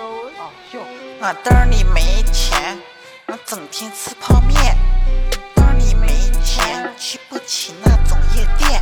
[0.00, 2.78] 我兜里没钱，
[3.26, 4.76] 我整天吃泡面。
[5.56, 6.06] 兜里没
[6.40, 8.80] 钱，去不起那种夜店。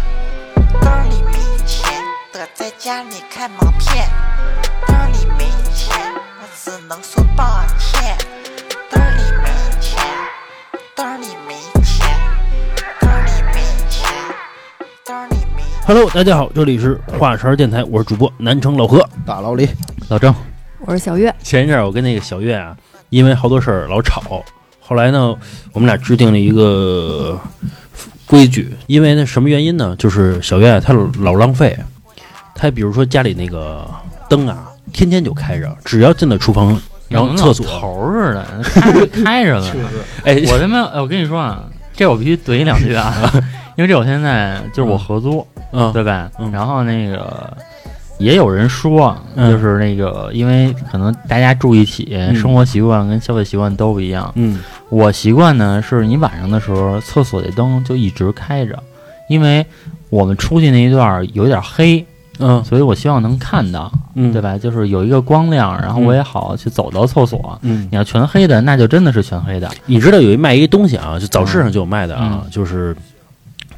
[0.79, 1.32] 兜里没
[1.64, 4.06] 钱，得在家里看毛片。
[4.87, 5.96] 兜里没钱，
[6.38, 8.14] 我只能说抱歉。
[8.90, 9.48] 兜里没
[9.80, 9.98] 钱，
[10.94, 12.06] 兜里没钱，
[13.01, 14.06] 兜里没钱，
[15.03, 15.62] 兜里没。
[15.87, 19.09] Hello，大家好，这里是华山电台，我是主播南城老何。
[19.24, 19.66] 大老李，
[20.10, 20.34] 老郑，
[20.87, 22.77] 我是小月，前一阵儿我跟那个小月啊，
[23.10, 24.40] 因为好多事儿老吵，
[24.78, 25.34] 后来呢，
[25.72, 27.36] 我们俩制定了一个
[28.24, 29.96] 规矩，因为呢什么原因呢？
[29.98, 31.77] 就是小月啊她老浪费，
[32.54, 33.84] 她比如说家里那个
[34.28, 39.74] 灯啊，天天就开着，只要进了厨房，然后厕所，头儿似的，开着开着了。
[40.24, 41.64] 哎，我他妈，哎我跟你说啊，
[41.96, 43.12] 这我必须怼你两句啊，
[43.77, 46.30] 因为这我现在就是我合租，嗯，对吧？
[46.38, 47.52] 嗯然后那个
[48.19, 54.33] 也有人说，嗯就是那个，因为可能大家住一起，嗯生活习惯跟消费习惯都不一样。
[54.37, 54.59] 嗯
[54.89, 58.81] 我习惯呢，是你晚上的时候，厕所的灯就一直开着，
[59.28, 59.67] 因为
[60.11, 62.06] 我们出去那一段儿有点黑，
[62.39, 64.41] 嗯所以我希望能看到，嗯，对？
[64.41, 64.56] 吧？
[64.56, 67.58] 就是有一个光亮，然后我也好去走到厕所。
[67.62, 69.69] 嗯，你要全黑的，那就真的是全黑的。
[69.86, 72.97] 你知道有一卖一个东西啊，就早市上就有卖的啊，嗯就是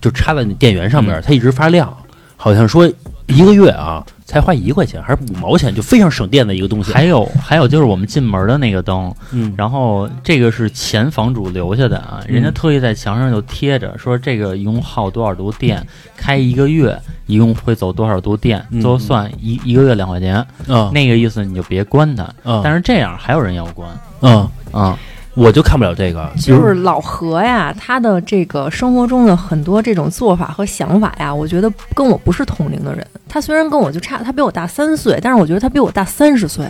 [0.00, 1.92] 就插在你电源上面，嗯它一直发亮，
[2.36, 2.86] 好像说
[3.26, 6.92] 一个月啊才花一块钱还是五毛钱，就非常省电的一个东西。
[6.92, 15.82] 还有还有就是我们进门的那个灯，嗯，然后这个是前房主留下的啊，人家特意在墙上就贴着说这个一共耗多少度电，
[16.14, 20.92] 开一个月一共会走多少度电，嗯最后算一一个月两块钱，嗯。
[20.92, 22.28] 那个意思你就别关它。
[22.44, 23.88] 嗯，但是这样还有人要关
[24.20, 24.98] 嗯，啊，
[25.38, 33.06] 我就看不了这个，就是老何呀，他的这个生活中的很多这种做法和想法呀，我觉得跟我不是同龄的人。
[33.28, 36.66] 他虽然跟我就差，他比我大三岁，但是我觉得他比我大三十岁。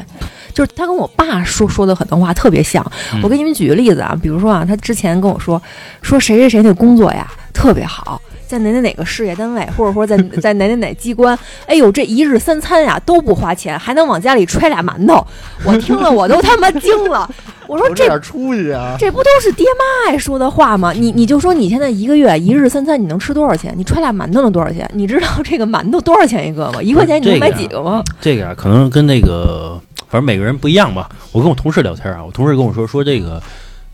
[0.52, 2.84] 就是他跟我爸说说的很多话特别像。
[3.22, 5.60] 我给你们举个例子啊，比如说啊，他之前跟我说
[6.02, 8.20] 说谁谁谁那工作呀特别好。
[8.48, 15.24] 在哪哪哪个事业单位，或者说在 在哪哪哪机关，哎呦，这一日三餐呀都不花钱，还能往家里揣俩馒头，
[15.64, 17.30] 我听了我都他妈惊了。
[17.68, 18.96] 我说这点出息啊！
[18.98, 20.90] 这不都是爹妈爱说的话吗？
[20.92, 23.74] 你你就说你现在一个月一日三餐你能吃多少钱？
[23.76, 24.90] 你揣俩馒头能多少钱？
[24.94, 26.82] 你知道这个馒头多少钱一个吗？
[26.82, 28.02] 一块钱你能买几个吗？
[28.22, 29.78] 这个啊，可能跟那个
[30.08, 31.10] 反正每个人不一样吧。
[31.30, 33.38] 我跟我同事聊天啊，我同事跟我说说这个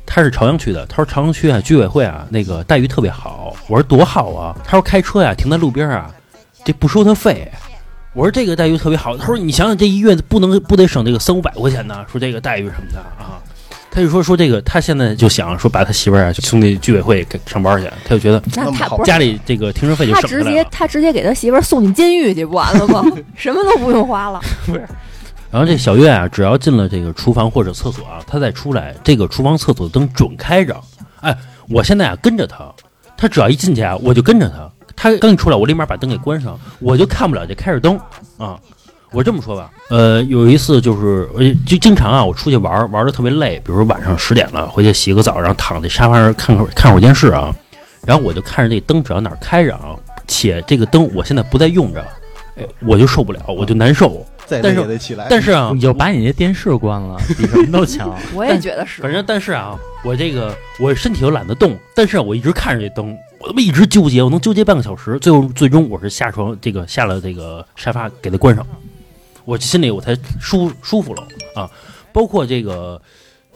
[0.06, 3.54] 他是朝阳区的，他说朝阳区啊居委会啊那个待遇特别好。
[3.69, 6.10] 我说多好啊，他说开车呀、停在路边啊，
[6.65, 7.50] 这不收他费。
[8.12, 12.04] 我说这个待遇特别好，他说你想想这一月不能不得省这个三五百块钱呢？
[12.10, 13.42] 说这个待遇什么的啊。
[13.91, 18.41] 他就说说这个，他现在就想说把他媳妇儿啊送那居委会给上班去，他就觉得
[19.04, 20.44] 家里这个停车费就省了，他直。
[20.44, 23.04] 接他直接给他媳妇儿送进监狱去不完了吗？
[23.36, 24.41] 什么都不用花了。
[25.54, 30.76] 然后这小月啊，只要进了这个厨房或者厕所啊，她再出来，这个厨房、厕所灯准开着。
[31.20, 31.32] 哎，
[31.69, 32.69] 我现在啊跟着她，
[33.16, 34.69] 她只要一进去啊，我就跟着她。
[34.97, 37.97] 她刚一出来，我立马把灯给关上，我就看不了这开着灯
[38.37, 38.59] 啊。
[39.12, 47.54] 我这么说吧，呃，有一次就是，呃就经常啊，我出去玩玩的特别累，比如晚上十点了，回去洗个澡，然后躺在沙发上看会看会电视啊，
[48.04, 49.94] 然后我就看着这灯，只要哪儿开着啊，
[50.26, 52.04] 且这个灯我现在不再用着，
[52.56, 54.26] 哎，我就受不了，我就难受。
[54.47, 55.27] 再累但是也得起来。
[55.28, 58.15] 但是啊，你就把你那电视关了，比什么都强。
[58.34, 59.03] 我也觉得是。
[59.03, 68.66] 反正但是啊，我这个我身体又懒得动，但是我一直看着这灯，我他妈一直纠结，我能纠结半个小时，最后最终我是下床这个下了这个沙发给它关上，
[69.44, 71.22] 我心里我才舒舒服了
[71.54, 71.71] 啊。
[72.12, 73.00] 包括这个，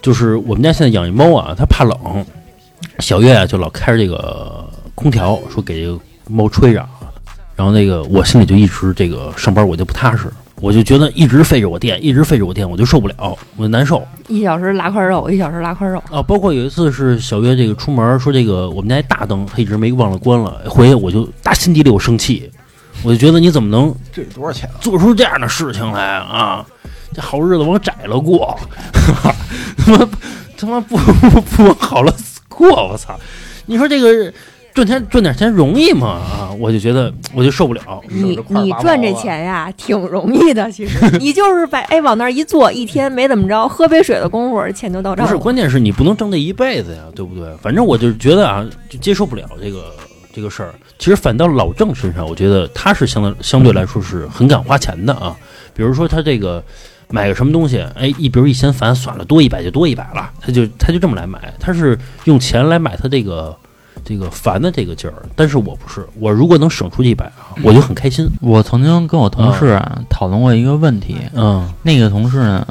[0.03, 2.25] 就是我们家现在养一猫啊，它怕冷，
[2.98, 5.98] 小月啊就老开着这个空调，说给这个
[6.28, 6.84] 猫吹着，
[7.54, 10.28] 然后那个我心里就一直这个上班我就不踏实。
[10.60, 14.06] 我就觉得一直费着我电，一直费着我电，我就受不了，我就难受。
[14.26, 16.02] 一小时拉块肉，一小时拉块肉。
[16.10, 22.50] 啊，包括有一次是小月这个出门说这个我们家一大灯，他一直没忘了关了，回去我就打心底里我生气，
[23.02, 24.76] 我就觉得你怎么能这多少钱啊？
[24.80, 26.66] 做出这样的事情来啊？
[27.14, 28.58] 这好日子往窄了过，
[29.78, 30.09] 他妈
[30.56, 32.12] 他妈不不不往好了
[32.48, 33.18] 过，我操！
[33.65, 34.33] 你说这个
[34.78, 36.07] 赚钱赚点钱容易吗？
[36.07, 38.01] 啊，我就觉得我就受不了。
[38.09, 40.71] 你你赚这钱呀，挺容易的。
[40.71, 47.53] 其实 你就是把哎往那儿一坐，一天没怎么着，喝杯水的功夫，钱就到账不是，关键是你不能挣这一辈子呀，对不对？
[47.60, 49.92] 反正我就是觉得啊，就接受不了这个
[50.33, 50.72] 这个事儿。
[50.97, 55.36] 其实反倒老郑身上，我觉得他是相对相对来说是很敢花钱的啊。
[55.74, 56.63] 比如说他这个
[57.09, 63.57] 买个什么东西，哎，一比如一嫌烦，算了，多一百就多一百了，他就他就这么来买，他是用钱来买他这个
[64.04, 65.15] 这个烦的这个劲儿。
[65.34, 68.28] 但是我不是，我如果能省出一百啊，我就很开心。
[68.41, 72.66] 我曾经跟我同事啊讨论过一个问题，嗯那个同事呢，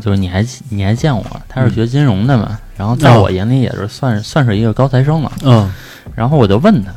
[0.00, 5.32] 就是你还你还见我，他是学金融的嘛，然后在哦我眼里也是算算是一个高材生了。
[5.42, 5.70] 嗯
[6.14, 6.92] 然后我就问他，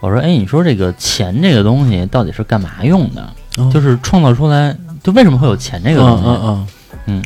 [0.00, 3.28] 我说：“哎，你说这个钱这个东西到底是干嘛用的？
[3.58, 6.66] 嗯就是创造出来，就为什么会有钱这个东西？”嗯
[7.06, 7.22] 嗯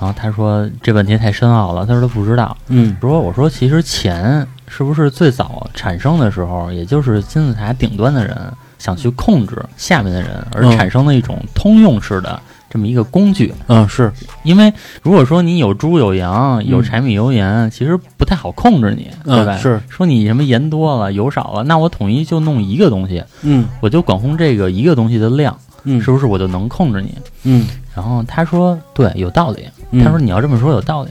[0.00, 2.56] 后他说这问题太深奥了，他说他不知道。
[2.68, 4.44] 嗯说我说其实钱
[4.76, 8.36] 是不是最早产生的时候，也就是金字塔顶端的人
[8.78, 13.54] 想去控制下面的人而嗯产生的一种通用式的这么一个工具。
[13.68, 14.12] 嗯是
[14.42, 14.72] 因为
[15.02, 19.56] 如果说你有猪有羊有柴米油盐，其实不太好控制你，对吧？
[19.56, 27.14] 嗯是说你什么盐多了油少了，那我统一就弄一个东西，嗯我就管控这个一个东西的量，嗯是不是我就能控制你？
[27.44, 29.68] 嗯然后他说对，有道理。
[29.92, 31.10] 嗯他说你要这么说有道理。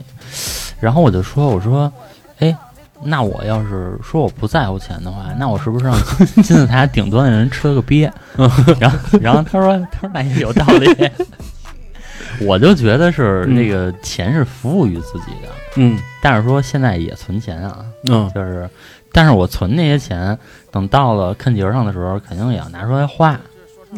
[0.81, 1.89] 然后我就说我说，
[2.39, 2.53] 哎，
[3.05, 5.95] 那我要是说我不在乎钱的话，那我是不是让
[6.43, 8.11] 金字塔顶端的人吃了个鳖？
[8.79, 10.87] 然后然后他说他说那也有道理。
[12.41, 18.67] 我就觉得是那个钱是服务于自己的，嗯但是说现在也存钱啊，嗯就是，
[19.11, 20.35] 但是我存那些钱，
[20.71, 23.39] 等到了看节上的时候，肯定也要拿出来花。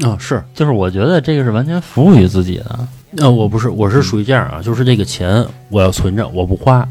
[0.03, 2.87] 啊是就是我觉得这个是完全服务于自己的。
[3.19, 6.85] 呃，我不是，我是属于这样啊，就是这个钱我要存着，我不花。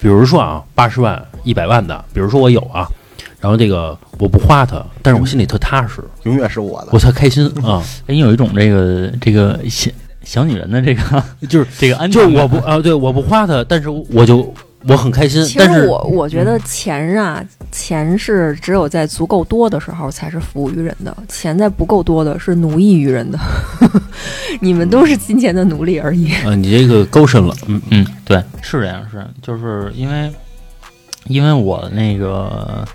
[0.00, 2.88] 比如说啊，八十万、一百万的，比如说我有啊，
[3.40, 6.88] 然后这个我不花它，但是我心里特踏实，永远是我的。
[6.92, 6.98] 我。
[6.98, 9.90] 特开心 啊，哎你有一种这个这个小
[10.22, 14.52] 小女人的这个就是这个安就是全感我不啊，对，我不花它，但是我就
[14.88, 23.38] 我很开心，其但是实我我觉得钱啊，钱是只有在足够多的时候才是服务于人的，钱在不够多的是奴役于人的。
[24.60, 26.32] 你们都是金钱的奴隶而已。
[26.44, 27.80] 啊，你这个高深了，嗯。
[27.90, 30.32] 嗯，对，是这样，是就是因为
[31.26, 32.86] 因为我那个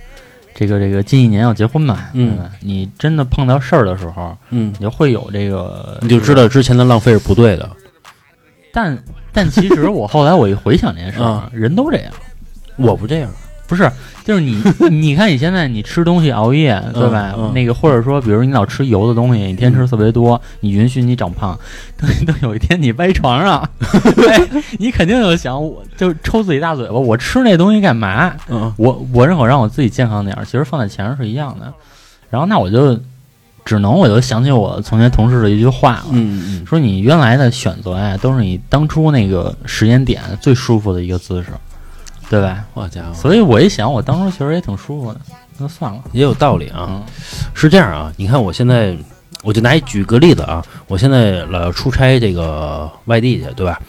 [0.55, 4.73] 这个这个近一年要结婚嘛，嗯，你真的碰到事儿的时候，嗯。
[4.79, 7.69] 你，就会有这个，你就知道之前的浪费是不对的，
[8.71, 8.97] 但
[9.33, 12.11] 但其实我后来我一回想这件事儿啊，人都这样。
[12.77, 13.29] 我不这样，
[13.67, 13.89] 不是，
[14.25, 17.33] 就是你， 你看你现在你吃东西熬夜，对吧？
[17.37, 21.57] 嗯那个或者说，比如你老吃油的东西，你天吃特别多，你允许你长胖，
[21.97, 23.69] 等 等有一天你歪床上，
[24.29, 24.41] 哎，
[24.79, 28.33] 你肯定就想，我就抽自己大嘴巴，我吃那东西干嘛？
[28.49, 31.71] 嗯我我认可让我自己健康点儿，其实放在钱上是一样的。
[32.29, 32.97] 然后那我就
[33.63, 41.49] 只能我就想起我从前同事的一句话了，嗯嗯说你原来的选择呀，都是你当初那个时间点最舒服的一个姿势，
[42.29, 42.65] 对吧？
[42.73, 45.21] 好家伙，所以我一想，我当初其实也挺舒服的，
[45.57, 46.01] 那算了。
[46.11, 46.87] 也有道理啊。
[46.89, 47.03] 嗯
[47.53, 48.97] 是这样啊，你看我现在，
[49.43, 53.79] 我就拿一举个例子啊，我现在老要出差这个外地去，对吧？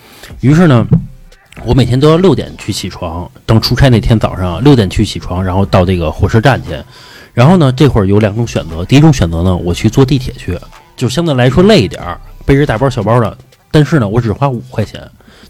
[0.40, 0.86] 于是呢，
[1.64, 6.76] 我每天都要六点去起床，等出差那天早上六点去起床，然后到这个火车站去。
[7.34, 10.58] 然后呢，这会儿有两种选择，第一种选择呢，我去坐地铁去，
[10.96, 13.36] 就相对来说累一点儿，背着大包小包的，
[13.70, 15.02] 但是呢，我只花五块钱。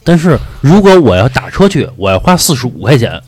[0.05, 3.21] 但是如果我要打车去，我要花四十五块钱，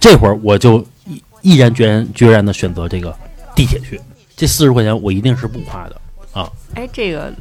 [0.00, 3.14] 这会儿我就毅毅然决然决然的选择这个
[3.54, 4.00] 地铁去。
[4.36, 6.50] 这四十块钱我一定是不花的啊。
[6.74, 7.32] 哎，这个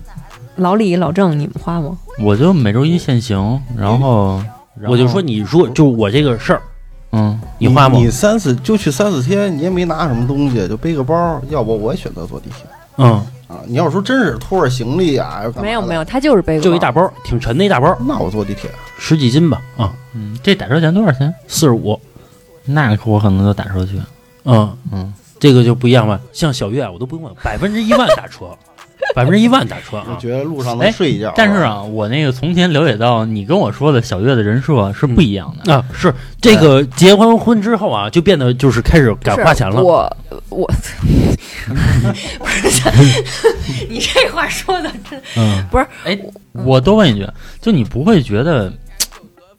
[0.58, 1.98] 老李、老郑，你们花吗？
[2.20, 4.44] 我就每周一限行，然后
[4.80, 6.62] 然后我就说，你说就我这个事儿，
[7.14, 7.98] 嗯，你花吗？
[7.98, 12.66] 你三四就去三四天，你也没拿什么东西，就背个包，要不我也选择坐地铁
[12.98, 13.12] 嗯，
[13.48, 13.60] 啊。
[13.68, 18.70] 你要说真是拖着行李啊，没有没有，，他就是背个包就一大包，挺沉的一大包，那我坐地铁。
[18.98, 21.34] 十几斤吧，啊，嗯，这打车钱多少钱？
[21.48, 22.00] 四十五，
[22.66, 24.02] 那我可能就打车去。
[24.46, 26.20] 嗯，嗯，这个就不一样了。
[26.32, 28.48] 像小月我都不用问，百分之一万打车，
[29.16, 30.06] 百分之一万打车啊。
[30.10, 31.32] 我觉得路上能哎睡一觉。
[31.36, 35.74] 但是，啊，我那个从前了解到，你跟我说的小月的人设是不一样的。
[35.74, 39.82] 啊，是这个结完婚之后啊，就变得就是开始敢花钱了。
[39.82, 40.18] 我
[40.50, 40.68] 我
[42.40, 42.90] 不是，
[43.90, 45.64] 你这话说的真嗯
[46.04, 46.18] 哎，
[46.52, 47.28] 我多问一句，
[47.62, 48.72] 就你不会觉得，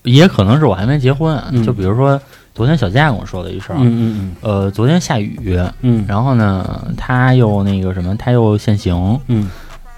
[0.02, 1.48] 也可能是我还没结婚啊。
[1.52, 2.20] 嗯就比如说
[2.54, 6.04] 昨天小佳跟我说了一事儿，嗯嗯呃，昨天下雨，嗯。
[6.06, 9.50] 然后呢，他又那个什么，他又限行，嗯。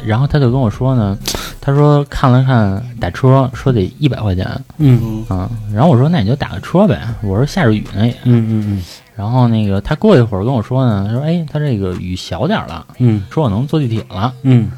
[0.04, 1.16] 然后他就跟我说呢，
[1.60, 4.46] 他说看了看打车，说得一百块钱。
[4.78, 5.24] 嗯。
[5.28, 8.82] 嗯，啊、然后我说那你就打个车呗，我说下着雨呢也，嗯嗯嗯。
[9.14, 13.22] 然后那个他过一会儿跟我说呢，说哎，他这个雨小点儿了，嗯。
[13.30, 14.70] 说我能坐地铁了，嗯。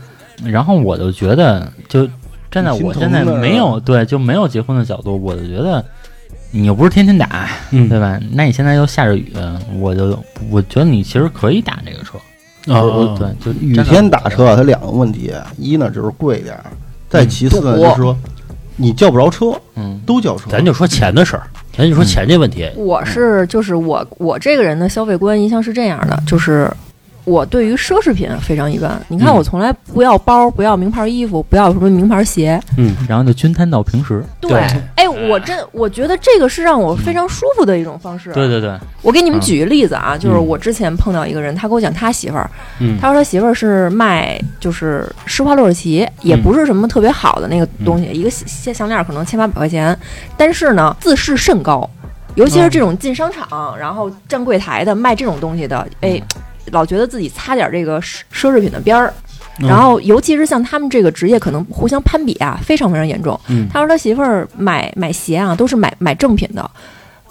[0.44, 2.08] 然后我就觉得就
[2.50, 5.84] 站在我现在没有对就没有结婚的角度，我就觉得。
[6.50, 8.18] 你又不是天天打，嗯，对吧？
[8.32, 9.32] 那你现在又下着雨，
[9.78, 10.18] 我就
[10.50, 12.18] 我觉得你其实可以打这个车，
[12.72, 16.64] 啊我对，就雨天打车它两个问题，一呢就是贵点儿，
[17.08, 18.16] 再其次呢就是说
[18.76, 20.50] 你叫不着车，嗯，都叫车。
[20.50, 21.42] 咱就说钱的事儿，
[21.76, 22.70] 咱就说钱这问题。
[22.76, 26.70] 我是就是我我这个人的消费观一向是这样的，就是
[27.28, 29.00] 我对于奢侈品非常一般。
[29.08, 32.60] 你看，嗯我从来不要包，不要名牌衣服，不要什么名牌鞋。
[32.76, 34.24] 嗯，然后就均摊到平时。
[34.40, 34.60] 对
[34.96, 38.32] 哎，我真我觉得这个是让我非常舒服的一种方式。
[38.32, 49.96] 对对对，我给你们嗯举个例子啊，就是嗯我之前碰到一个人，他给我讲他媳妇儿，嗯他说他媳妇儿是卖就是施华洛世奇，也嗯不是什么特别好的那个东西，一个项项链可能千八百块钱，
[50.36, 51.88] 但是呢自视甚高，
[52.34, 56.20] 尤其是这种进商场然后站柜台的卖这种东西的，哎，
[56.70, 59.12] 老觉得自己擦点这个奢奢侈品的边儿。
[59.60, 63.38] 嗯然后，尤其是像他们这个职业，可能互相攀比啊，非常非常严重。
[63.48, 66.70] 嗯他说他媳妇儿买买鞋啊，都是买买正品的，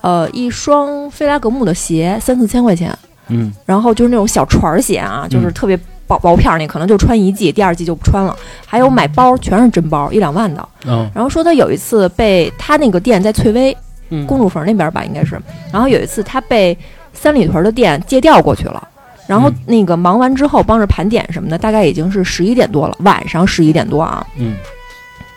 [0.01, 2.93] 呃，一双菲拉格慕的鞋三四千块钱，
[3.29, 8.35] 嗯然后就是那种小船儿鞋啊，就是嗯特别薄薄片儿，那可能就穿一季，第二季就不穿了。
[8.65, 10.59] 还有买包，全是真包，一两万的。
[10.85, 13.77] 啊然后说他有一次被他那个店在翠微
[14.09, 15.39] 嗯公主坟那边吧，应该是。
[15.71, 16.77] 然后有一次他被
[17.13, 18.85] 三里屯的店借调过去了。
[19.27, 24.55] 然后嗯那个忙完之后，帮着盘点什么的，大概已经是十一点多了，晚上十一点多啊，嗯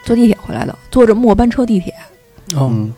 [0.05, 1.93] 坐地铁回来的，坐着末班车地铁。
[2.55, 2.93] 哦嗯，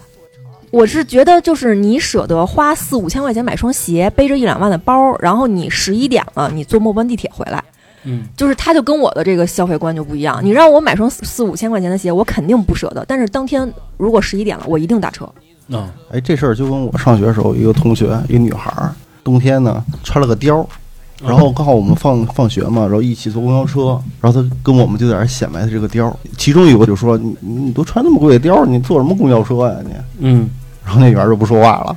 [0.70, 7.62] 我是觉得，就是你舍得花四五千块钱买双鞋，背着一两万的包，然后你十一点了，你坐末班地铁回来，
[8.04, 10.40] 嗯就是他就跟我的这个消费观就不一样。
[10.42, 13.04] 你让我买双四四五千块钱的鞋，我肯定不舍得。
[13.06, 15.28] 但是当天如果十一点了，我一定打车。
[15.68, 20.66] 嗯哎，这事儿就跟我上学的时候，一个同学，一个女孩儿，冬天呢穿了个貂儿，
[21.24, 30.48] 然后刚好我们放放学嘛，然后一起坐公交车，然后他跟我们就在那儿显摆他这个貂儿，其中有个就说：“你你你都穿那么贵的貂儿，你坐什么公交车呀你嗯？”
[30.84, 31.96] 然后那女孩儿就不说话了。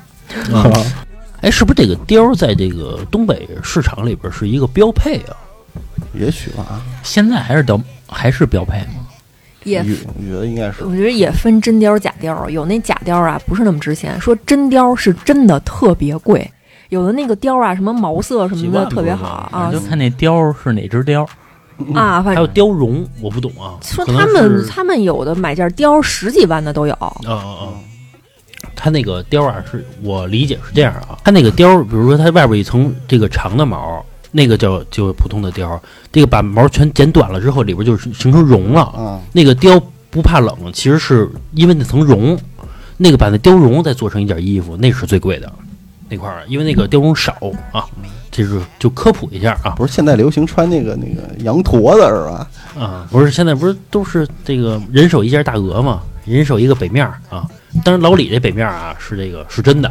[0.55, 0.71] 啊，
[1.41, 5.35] 哎，是不是这个貂儿在这个东北市场里边是一个标配啊？
[6.13, 9.07] 也许吧，现在还是标还是标配吗？
[9.63, 16.47] 也我我觉得应该是我觉得也分真貂假貂，有那假貂啊不是那么值钱，说真貂是真的特别贵，
[16.95, 21.27] 有的那个貂啊什么毛色什么的特别好啊就看那貂是哪只貂。
[21.93, 23.75] 啊，反还有貂绒，我不懂啊。
[23.81, 26.93] 说他们他们有的买件貂十几万的都有。
[26.93, 27.63] 啊啊啊！
[28.73, 35.77] 它那个貂啊，是我理解是这样啊，它那个貂，比如说它外边一层这个长的毛，那个叫就普通的貂，
[36.13, 38.81] 这个把毛全剪短了之后，里边就是形成绒了。
[38.81, 42.39] 啊，那个貂不怕冷，其实是因为那层绒，
[42.95, 45.51] 那个把那貂绒再做成一件衣服，那是最贵的
[46.09, 47.35] 那块儿，因为那个雕工少
[47.71, 47.85] 啊。
[48.31, 52.47] 这是就科普一下啊不是现在流行穿那个那个羊驼的是吧？
[52.77, 57.47] 啊，不是现在不是都是这个人手一件大鹅嘛，人手一个北面啊。
[57.85, 59.89] 当然老李这北面啊是这个是真的，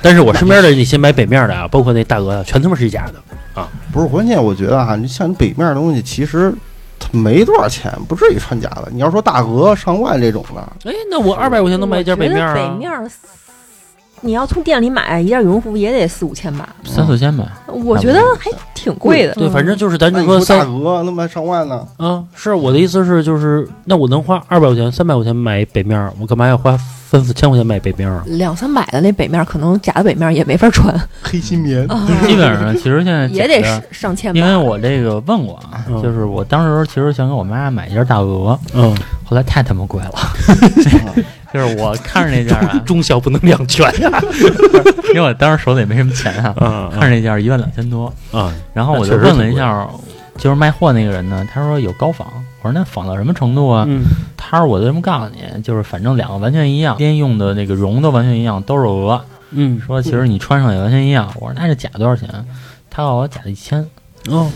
[0.00, 3.68] 但是我身边的那些买北面的啊，包括那大鹅啊，全他妈是假的啊。
[3.92, 6.54] 不是，关键我觉得啊，你像你北面的东西，其实
[7.00, 8.88] 它没多少钱，不至于穿假的。
[8.92, 12.54] 你要说大鹅上万这种的，哎，那我二百块钱能买一件北面啊？
[12.54, 13.10] 北面儿
[14.24, 16.68] 你要从店里买一件羽绒服也得四五千吧？
[16.84, 19.34] 三四千吧，我觉得还挺贵的。
[19.34, 21.86] 对，嗯反正就是咱就说大鹅那卖上万呢？
[21.96, 26.76] 啊，是我的意思是，就是那我能花二百块钱、三百块钱买北面儿，我干嘛要花
[27.10, 28.10] 三四千块钱买北面？
[28.38, 34.38] 两三百的那北面儿，可能假的北面儿也没法穿，黑心棉，啊 基本上其实现在也得上上千吧。
[34.38, 40.12] 因为我这个问过啊，嗯就是我当时其实想给我妈买一件大鹅，嗯，后来太他妈贵了，
[41.52, 44.10] 就是我看着那件啊， 忠孝不能两全呀。
[45.14, 49.86] 因为我当时手里也没什么钱啊，啊看着那件一万两千多，啊，然后我就问了一下，
[50.38, 52.26] 就是卖货那个人呢，他说有高仿，
[52.62, 53.84] 我说那仿到什么程度啊？
[53.88, 54.02] 嗯
[54.36, 59.24] 他说我就这么告诉你，就是反正两个完全一样，边用的那个绒都完全一样，都是鹅。
[59.50, 62.28] 嗯，说其实你穿上也完全一样，我说那这假多少钱？
[62.90, 63.86] 他告诉我假的一千。
[64.28, 64.50] 哦，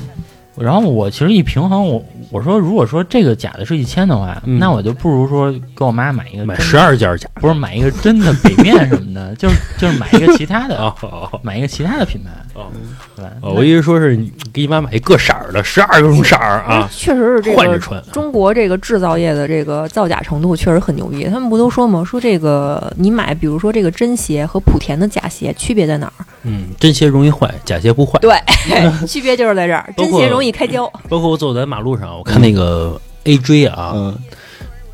[0.59, 12.31] 然后我其实一平衡，我我说如果说这个假的是一千的话，嗯那我就不如说给我妈买一个真买十二件假不是买一个真的北面什么的， 就是就是买一个其他的，哦哦买一个其他的品牌。
[12.55, 12.69] 哦
[13.15, 18.03] 对，哦，我一直说是你给你妈买一个色儿的，十二种色儿啊， 确实是这个换着穿。
[18.13, 21.25] 中国这个制造业的这个造假程度确实很牛逼。
[21.25, 22.03] 他们不都说吗？
[22.03, 26.25] 说这个你买，比如说这个真鞋和莆田的假鞋区别在哪儿？
[26.45, 28.19] 嗯，真鞋容易坏，假鞋不坏。
[28.21, 28.33] 对，
[29.07, 30.91] 区别就是在这儿，包括真鞋容易开胶。
[31.09, 34.19] 包括我走在马路上，我看那个 AJ 啊，嗯，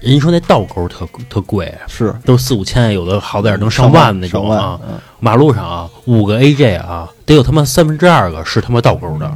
[0.01, 2.15] 人家说那倒钩特特贵，是。
[2.25, 4.79] 都四五千，有的好点儿能上万那种啊。
[4.89, 4.99] 嗯。
[5.21, 9.27] 马路上啊，五个 AJ 啊，得有他妈三分之二个是他妈倒钩的。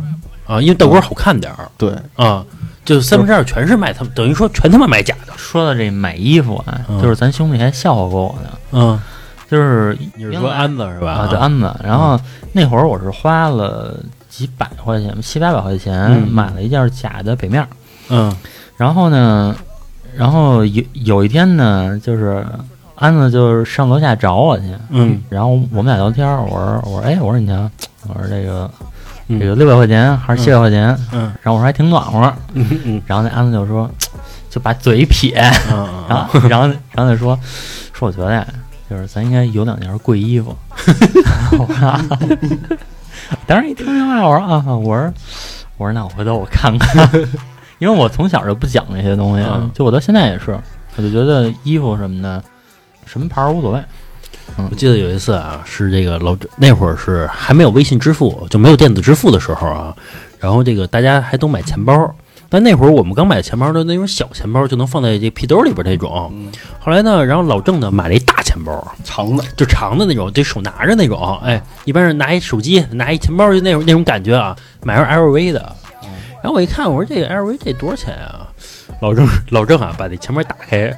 [0.47, 1.69] 啊，因为倒钩好看点儿。
[1.77, 2.45] 对，啊，
[2.85, 5.33] 就三分之二全是卖他们，等于说全他妈买假的。
[5.37, 7.01] 说到这买衣服啊，嗯。
[7.03, 9.01] 就是咱兄弟还笑话过我呢，嗯，
[9.51, 11.13] 就是你是说安子是吧？
[11.13, 11.73] 啊，对安子。
[11.85, 12.19] 然后
[12.53, 13.97] 那会儿我是花了
[14.37, 17.69] 几百块钱，七八百块钱嗯买了一件假的北面儿。
[18.11, 18.31] 嗯
[18.77, 19.57] 然后呢，
[20.15, 22.45] 然后有有一天呢，就是
[22.97, 27.71] 安子就是上楼下找我去，嗯然后我们俩聊天，我说我说哎，我说你瞧，
[28.09, 28.71] 我说这个
[29.29, 30.95] 嗯这个六百块钱还是七百块钱？
[31.13, 32.31] 嗯然后我说还挺暖和。
[32.53, 33.91] 嗯嗯然后那安子就说，
[34.51, 35.41] 就把嘴一撇，
[35.73, 37.39] 嗯然后然后然后他说
[37.95, 38.47] 说我觉得呀，
[38.91, 40.55] 就是咱应该有两件贵衣服。
[43.47, 45.13] 当时一听这话，我说啊，我说
[45.77, 47.09] 我说那我回头我看看，
[47.79, 50.59] 因为我从小就不讲这些东西，嗯就我到现在也是，
[50.97, 52.43] 我就觉得衣服什么的，
[53.05, 53.83] 什么牌儿无所谓。
[54.71, 59.95] 我记得有一次啊，是这个老那会儿是还没有微信支付，就没有电子支付的时候啊，
[60.39, 62.15] 然后这个大家还都买钱包。
[62.49, 66.31] 但那会儿我们刚买钱包的那种小钱包，就能放在这皮兜里边那种。
[66.35, 66.49] 嗯
[66.79, 71.37] 后来呢，然后老郑呢买了一大钱包，长的，就长的那种，得手拿着那种。
[71.43, 74.57] 哎，一般是拿一手机，拿一钱包，就那种那种感觉啊。
[74.83, 75.77] 买上 LV 的，
[76.41, 78.47] 然后我一看，我说这个 LV 这多少钱啊？
[79.01, 80.97] 老郑老郑啊，把那钱包打开，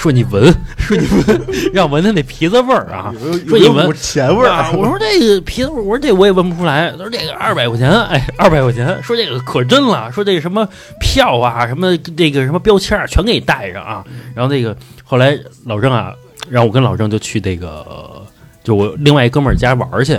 [0.00, 0.42] 说你闻，
[0.80, 3.12] 说你闻，让闻他那皮子味儿啊。
[3.46, 6.90] 说你闻钱味儿啊，我说这个皮子味儿，我说这我也闻不出来。
[6.92, 10.66] 他说这个二百块钱， 哎，二百块钱，说这个可真了，说这个什么
[10.98, 14.02] 票啊，什么这个什么标签啊，全给你带上啊。
[14.34, 16.14] 然后那个后来老郑啊，
[16.48, 18.26] 让我跟老郑就去那个，呃
[18.64, 20.18] 就我另外一哥们儿家玩儿去。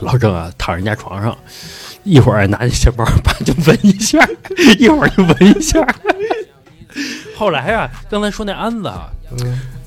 [0.00, 1.38] 老郑啊，躺人家床上，
[2.02, 4.18] 一会儿拿起钱包，吧 就闻一下，
[4.78, 5.86] 一会儿就闻一下。
[7.38, 9.08] 后来啊，刚才说那安子啊，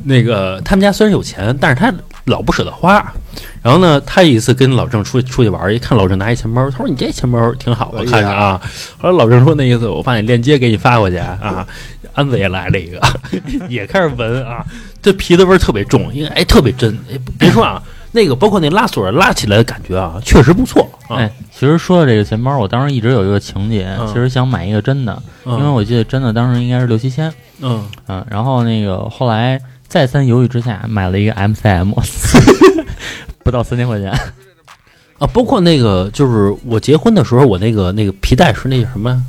[0.06, 1.94] 那个他们家虽然有钱，但是他
[2.26, 3.14] 老不舍得花。
[3.62, 8.62] 然后呢，他有一次跟老郑出去出去玩，一看老郑拿一钱包，他说：“你这钱包挺好，我哎呀看看啊。
[8.98, 11.68] 后来老郑说：“那意思，我把你链接给你发过去啊。
[12.14, 13.00] ”安子也来了一个，
[13.70, 14.66] 也开始闻啊，
[15.02, 16.98] 这皮子味儿特别重，因为哎特别真。
[17.12, 20.88] 哎，别说啊，那个包括那拉锁拉起来的感觉啊，确实不错。
[21.08, 21.18] 啊。
[21.18, 24.08] 哎，其实说到这个钱包，我当时一直有一个情节，嗯。
[24.08, 25.58] 其实想买一个真的，嗯。
[25.58, 27.86] 因为我记得真的当时应该是六七千，嗯。
[28.08, 31.94] 嗯，然后那个后来再三犹豫之下买了一个 MCM，
[33.44, 34.12] 不到三千块钱，
[35.18, 39.22] 啊，包括那个就是我结婚的时候，我那个那个皮带是那什么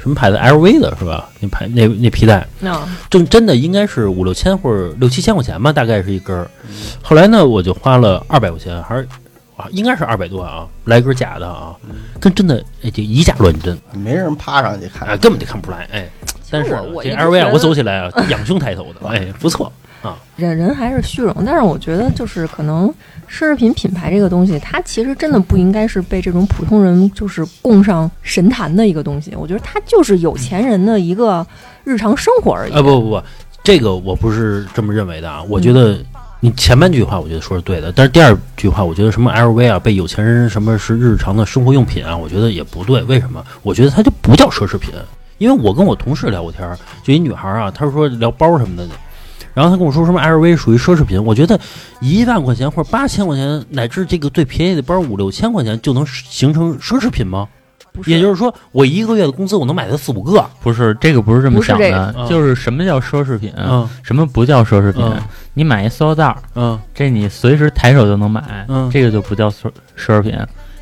[0.00, 1.28] 什么牌子 LV 的是吧？
[1.40, 6.50] 那牌那那皮带那正真的应该是五六千或者六七千块钱吧，大概是一根儿。
[7.02, 9.06] 后来呢，我就花了二百块钱，还是
[9.56, 11.74] 啊，应该是二百多啊，来一根假的啊，
[12.18, 16.08] 跟真的哎这以假乱真没人趴上去啊，看，根本就看不出来哎。
[16.50, 16.76] 但是这
[17.14, 19.72] LV 啊，我走起来啊，仰胸抬头的， 哎，不错。
[20.36, 22.88] 人人还是虚荣，但是我觉得就是可能
[23.28, 29.34] 奢侈品品牌这个东西，它其实真的不应该是被这种普通人就是供上神坛的一个东西。
[29.36, 31.46] 我觉得它就是有钱人的一个
[31.84, 32.72] 日常生活而已。
[32.72, 33.22] 啊，不不不，
[33.62, 35.42] 这个我不是这么认为的啊。
[35.42, 35.98] 我觉得
[36.40, 43.02] 你前半句话我觉得说是对的，但是第二句话，我觉得什么 LV 啊，被有钱人什么是日常的生活用品啊，我觉得也不对。
[43.02, 43.44] 为什么？
[43.62, 44.94] 我觉得它就不叫奢侈品，
[45.36, 48.88] 因为我跟我同事聊过天儿，就一女孩儿啊，她说聊包什么的。
[49.54, 51.58] 然后他跟我说什么 LV 属于奢侈品，我觉得
[52.00, 57.48] 一万块钱或者八千块钱，乃至这个最便宜的包五六千块钱就能形成奢侈品吗？
[58.06, 60.44] 也就是说，我一个月的工资我能买它四五个。
[60.62, 65.02] 不是这个不是这么不是这想的，个就是什么叫奢侈品，嗯什么不叫奢侈品？
[65.04, 65.20] 嗯
[65.54, 70.38] 你买一塑料袋儿，嗯这你随时抬手就能买，嗯这个就不叫奢奢侈品。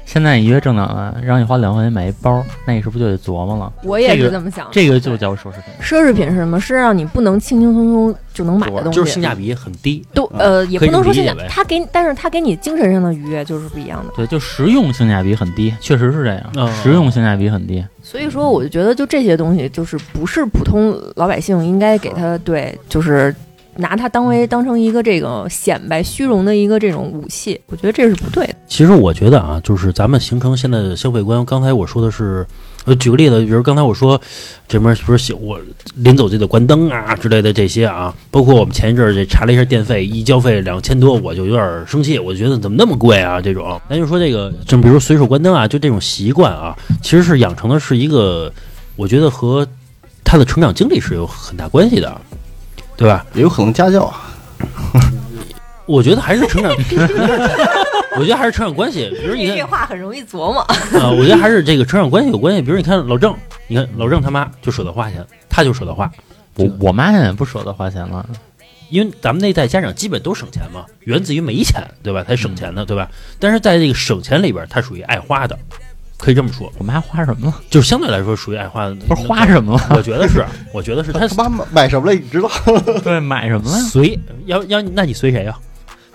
[0.09, 3.71] 现在你一月挣两万，让你花两万块钱买一包，那你是不是就得琢磨了？
[3.85, 4.71] 我也是这么想的。
[4.73, 5.65] 这个就叫奢侈品。
[5.83, 6.59] 奢侈品是什么？
[6.59, 8.97] 是让你不能轻轻松松就能买的东西。
[8.97, 10.03] 就是性价比很低。
[10.15, 14.15] 都呃，也不能说性价这么理解呗，它给你，但是它给你精神上的愉悦就是不一样的。
[14.17, 17.85] 对，就实用性价比很低，确实是这样，嗯实用性价比很低。
[18.03, 23.35] 所以说，我就觉得就这些东西，就是不是普通老百姓应该给他对，就是
[23.79, 27.61] 拿它当为当成一个这个显摆虚荣的一个这种武器。
[27.67, 28.55] 我觉得这是不对的。
[28.67, 31.45] 其实我觉得啊，就是咱们形成现在的消费观。
[31.45, 32.47] 刚才我说的是，
[32.85, 34.21] 呃，举个例子，比如刚才我说
[34.67, 35.59] 这边不是写我
[35.95, 43.41] 临走就得关灯啊之类的这些啊，包括我们前一阵儿这查了一下电费，一交费两千多，我就有点生气，我就觉得怎么那么贵啊？
[43.41, 48.53] 这种，咱就说这个，就比如随手关灯啊，就这种习惯啊，其实是养成的是一个，
[48.97, 49.67] 我觉得和
[50.25, 52.21] 他的成长经历是有很大关系的，
[52.99, 53.25] 对吧？
[53.33, 54.29] 也有可能家教啊，
[55.87, 56.73] 我觉得还是成长，
[58.19, 59.09] 我觉得还是成长关系。
[59.21, 60.59] 比如你看，话很容易琢磨。
[61.01, 62.61] 啊，我觉得还是这个成长关系有关系。
[62.61, 63.33] 比如你看老郑，
[63.69, 66.11] 你看老郑他妈就舍得花钱，他就舍得花，
[66.57, 68.29] 我我妈现在不舍得花钱了，
[68.91, 72.25] 因为咱们那一代家长基本都省钱嘛，源自于没钱，对吧？
[72.25, 73.09] 才省钱的，对吧？
[73.39, 75.57] 但是在这个省钱里边，他属于爱花的，
[76.19, 77.55] 可以这么说，我们还花什么了？
[77.71, 78.95] 就是相对来说属于爱花的。
[79.07, 79.81] 不是花什么了？
[79.97, 82.13] 我觉得是， 我觉得是他他妈买买什么了？
[82.13, 82.51] 你知道？
[83.03, 83.79] 对，买什么了？
[83.79, 85.57] 随要要，那你随谁呀？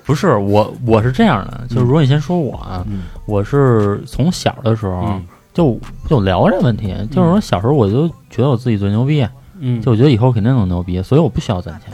[0.06, 9.26] 不是我，我是这样的，就是如果你先说我啊，嗯我是从小的时候嗯就就聊这问题，就是说小时候我就觉得我自己最牛逼，
[9.60, 11.94] 嗯，就我觉得以后肯定能牛逼，所以我不需要攒钱。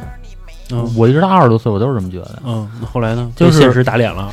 [0.72, 2.39] 嗯我一直到二十多岁，我都是这么觉得。
[2.45, 3.32] 嗯，那后来呢？
[3.36, 4.32] 就现实打脸了。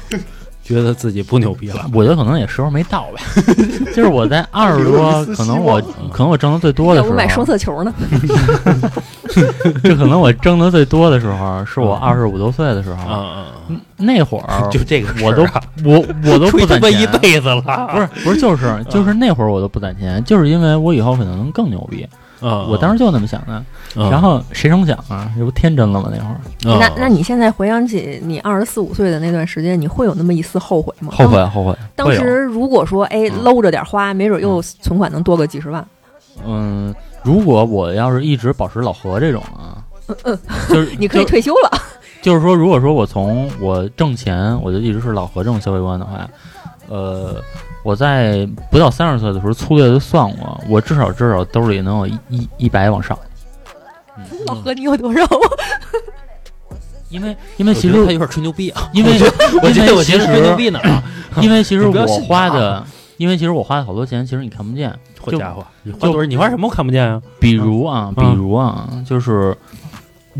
[0.67, 1.87] 觉得自己不牛逼了。
[1.95, 3.21] 我觉得可能也时候没到吧，
[3.95, 5.81] 就是我在二十多，可能我
[6.13, 7.95] 可能我挣的最多的时候，我买双色球呢？
[9.83, 15.61] 这可能我挣的最多的时候，是我二十五六岁的时候，嗯嗯那会儿 就这个事儿我都啊。
[15.85, 22.07] 我我都不攒钱，一辈子了，不是不是就是就是那会儿我都不攒钱，就是因为我以后可能能更牛逼，
[22.41, 23.65] 啊我当时就那么想的。
[23.99, 26.11] 嗯然后谁成想啊，这不天真了吗？
[26.13, 26.41] 那会儿
[26.79, 31.11] 那那你现在回想起你二十四五岁的那段时间，你会有那么一丝后悔吗？
[31.17, 35.87] 后悔后悔，会有当时如果说哎嗯搂着点花，没准又存款能多个几十万。
[36.45, 39.81] 嗯，如果我要是一直保持老何这种啊，
[40.69, 41.71] 就是 你可以就退休了。
[42.21, 46.29] 就是说，如果说我从我挣钱，我就一直是老何这种消费观的话，
[46.89, 47.41] 呃，
[47.87, 53.17] 我在不到三十岁的时候粗略的算过，我至少至少兜里能有一一一百往上，
[54.49, 55.25] 老何，你有多少？
[57.09, 59.13] 因为因为其实他有点吹牛逼啊，因为
[59.63, 61.01] 我觉得我其实觉得吹牛逼呢啊，
[61.41, 62.85] 因为其实 我花的，
[63.19, 64.93] 因为其实我花的好多钱，其实你看不见。
[65.29, 66.27] 就好家伙，你花多少？
[66.27, 67.23] 你花什么我看不见啊？
[67.39, 69.57] 比如啊，比嗯如啊，就是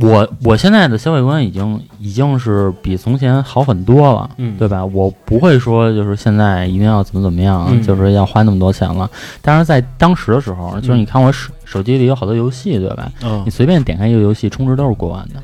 [0.01, 4.85] 我我现在的消费观已经已经是比从前好很多了，嗯对吧？
[4.85, 9.11] 我不会说就是现在一定要怎么怎么样，嗯就是要花那么多钱了。
[9.41, 13.11] 但是在当时的时候，就是嗯你看我手手机里有好多游戏，对吧？
[13.23, 15.43] 嗯你随便点开一个游戏，充值都是过万的。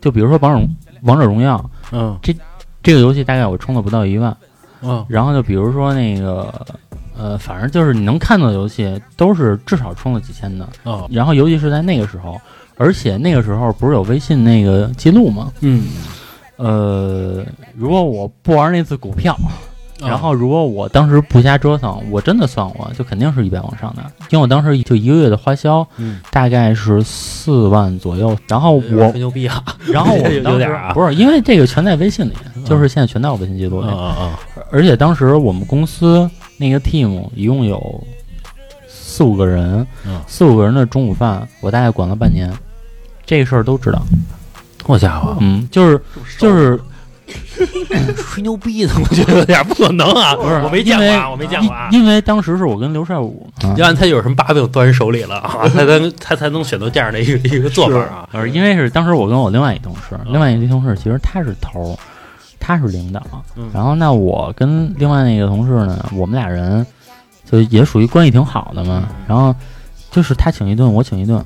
[0.00, 0.68] 就比如说王者
[1.02, 2.16] 王者荣耀嗯
[2.82, 4.36] 这个游戏，大概我充了不到一万。
[4.82, 6.52] 嗯然后就比如说那个
[7.18, 10.68] 呃，反正就是你能看到的游戏都是至少充了几千的。
[10.82, 12.38] 哦然后尤其是在那个时候，
[12.76, 15.52] 而且那个时候不是有微信那个记录吗？
[15.60, 15.84] 嗯，
[16.56, 19.50] 呃，如果我不玩那次股票，啊。
[19.98, 28.36] 然后如果我当时不瞎折腾，我真的算过，就肯定是一百往上的，因为我当时就一个月的花销嗯，大概是四万左右。
[28.46, 30.92] 然后我吹，牛逼啊， 然后我 有当时点啊。
[30.92, 32.34] 不是因为这个全在微信里，
[32.66, 33.88] 就是现在全在我微信记录里。
[34.70, 38.04] 而且当时我们公司那个 team 一共有
[38.86, 42.52] 四五个人，嗯四五个人的中午饭，我大概管了半年，
[43.26, 44.02] 这个事儿都知道。
[44.84, 46.00] 好家伙，嗯，就是
[46.38, 46.78] 就是
[48.16, 50.34] 吹牛逼的，我觉得有点不可能啊！
[50.38, 51.88] 不是我没见过啊，我没见过啊。
[51.90, 58.28] 因因为当时是我跟刘帅武，啊要然他有什么把柄攥人手里了啊， 他才他才能选择这样的一个一个做法啊。
[58.30, 61.98] 不是因为是当时我跟我另外一同事，另外一个同事其实他是头儿，
[62.60, 63.20] 他是领导，
[63.56, 66.86] 嗯然后那我跟另外那个同事呢，我们俩人
[67.50, 69.52] 就也属于关系挺好的嘛，然后
[70.12, 71.44] 就是他请一顿，我请一顿，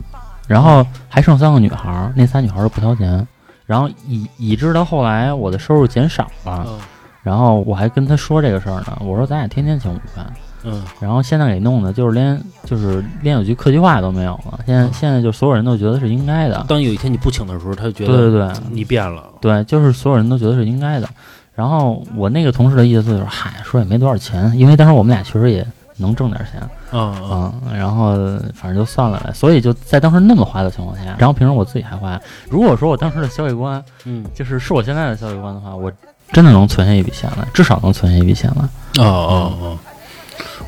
[0.51, 3.25] 然后还剩三个女孩儿，那仨女孩儿都不掏钱，
[3.67, 6.77] 然后以以致到后来我的收入减少了，嗯
[7.23, 10.27] 然后我还跟他说这个事儿呢，我说咱俩天天请午饭。
[10.65, 14.59] 嗯然后现在给弄的，就是连就是连有句客气话都没有了。
[14.67, 19.23] 现在现在就所有人都觉得是应该的，当有一天你不请的时候，他就觉得对对得对你变了。
[19.41, 21.09] 对，就是所有人都觉得是应该的。
[21.55, 25.65] 然后我那个同事的意思就是，嗨，说也没多少钱，因为当时我们俩确实也
[26.01, 26.61] 能挣点钱
[26.91, 28.15] 啊啊啊、然后
[28.55, 29.33] 反正就算了呗。
[29.33, 32.21] 所以就在当时那么花的情况下，然后平时我自己还花。
[32.49, 35.93] 如果说我当时的消费观嗯就是是我现在的消费观的话，我
[36.33, 39.05] 真的能存下一笔钱来，至少能存下一笔钱来。
[39.05, 39.79] 哦哦哦，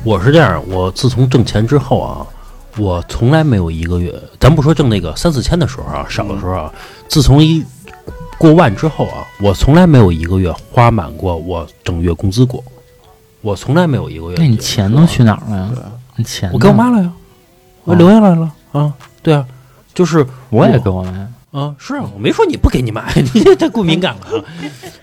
[0.03, 2.25] 我是这样，我自从挣钱之后啊，
[2.77, 6.73] 我从来没有一个月，咱不说挣那个三四千的时候啊，少的时候啊，
[7.07, 7.63] 自从一
[8.37, 12.61] 过万之后啊，我从来没有一个月花满过我整月工资过，
[13.43, 14.37] 我从来没有一个月。
[14.39, 15.69] 那你钱都去哪儿了呀？
[15.75, 15.83] 对
[16.15, 17.11] 你钱我给我妈了呀，
[17.83, 19.45] 我哦留下来了啊，对啊，
[19.93, 21.29] 就是我也给我妈。
[21.51, 24.43] 啊，是啊，我没说你不给你买， 你这太过敏感了啊！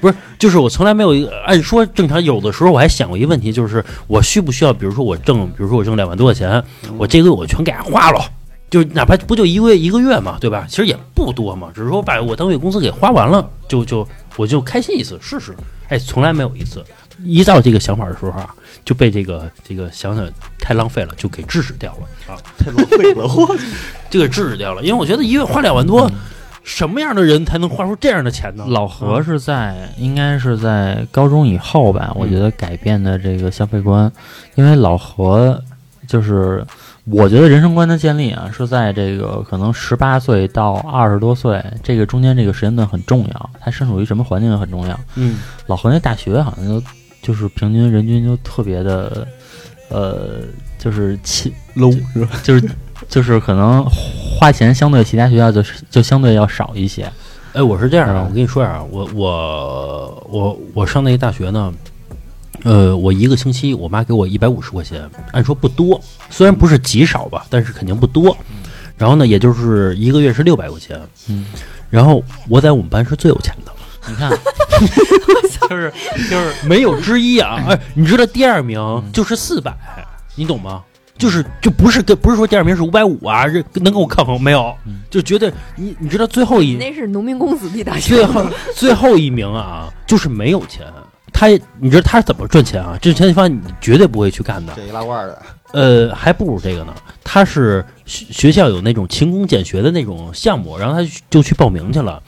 [0.01, 6.61] 不是，就是我从来没有一个，按说正常，有的时候我还想过一个问题，就是我需不需要，比如说我挣，比如说我挣两万多块钱，
[6.99, 8.21] 我这个月我全给它花了，
[8.69, 10.67] 就哪怕不就一个月一个月嘛，对吧？
[10.69, 14.05] 其实也不多嘛，只是说把我当月工资给花完了，就就
[14.37, 15.55] 我就开心一次试试，
[15.89, 16.85] 哎，从来没有一次。
[17.25, 18.55] 一到这个想法的时候啊，
[18.85, 20.29] 就被这个这个想想
[20.59, 23.57] 太浪费了，就给制止掉了啊，太浪费了，我
[24.11, 26.11] 就给制止掉了，因为我觉得一月花两万多。
[26.63, 28.65] 什么样的人才能花出这样的钱呢？
[28.69, 34.13] 老何是在应该是在高中以后吧，我觉得改变的这个消费观，
[34.57, 35.61] 因为老何
[36.07, 36.65] 就是
[37.07, 45.01] 我觉得人生观的建立啊，是在这个可能十八岁到二十多岁这个中间这个时间段很重要，他身处于什么环境也很重要。
[45.17, 46.81] 嗯老何那大学好像就
[47.23, 49.27] 就是平均人均就特别的，
[49.89, 50.41] 呃，
[50.79, 52.41] 就是气 low 是吧？
[52.43, 52.71] 就是
[53.09, 57.11] 就是可能花钱相对其他学校就是就相对要少一些。
[57.53, 61.75] 哎，我是这样啊，嗯我跟你说啊，我我我我上那个大学呢，
[62.63, 65.03] 呃，我一个星期我妈给我一百五十块钱，
[65.33, 68.37] 按说不多，虽然不是极少吧，但是肯定不多。
[68.97, 71.47] 然后呢，也就是一个月是六百块钱，嗯，
[71.89, 73.73] 然后我在我们班是最有钱的，
[74.09, 74.31] 你看，
[75.69, 75.93] 就是
[76.31, 77.63] 就 是没有之一啊！
[77.69, 78.79] 哎，你知道第二名
[79.13, 79.75] 就是四百，
[80.35, 80.83] 你懂吗？
[81.19, 85.01] 就是就不是跟不是说第二名是五百五啊，这能跟我抗衡没有嗯？
[85.11, 90.87] 就觉得你你知道最后一那是农民工子弟大学最后最后一名啊，就是没有钱。
[91.33, 91.47] 他
[91.79, 92.99] 你知道他是怎么赚钱啊？
[93.03, 94.73] 这钱方你绝对不会去干的。
[94.75, 96.95] 这易拉罐的，呃，还不如这个呢。
[97.23, 102.21] 他是学学校有那种勤工俭学的那种项目，然后他就去报名去了。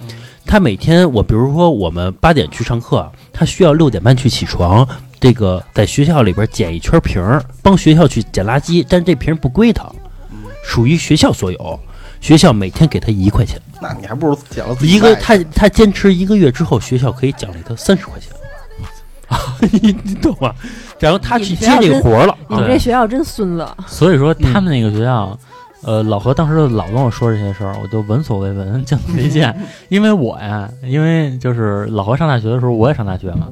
[0.47, 4.87] 他每天我比如说我们八点去上课，他需要六点半去起床，
[5.19, 9.91] 这个在学校里边捡一圈瓶儿，帮学校去捡垃圾，但这瓶儿不归他，
[10.65, 11.81] 属于学校所有。
[12.21, 18.32] 学校每天给他一块钱，那你还不如捡了自己一个他他坚持一个月之后，学校可以奖励他三十块钱。
[19.33, 20.55] 啊，你你懂吗？
[21.01, 22.37] 然后他去接这个活儿了。
[22.49, 25.37] 你们这学校真孙子，所以说他们那个学校，
[25.83, 29.55] 呃，老何当时就老跟我说这些事儿，我就闻所未闻，见所未见。
[29.89, 33.49] 因为我呀，因为就是老何上大学的时候，我也上大学嘛。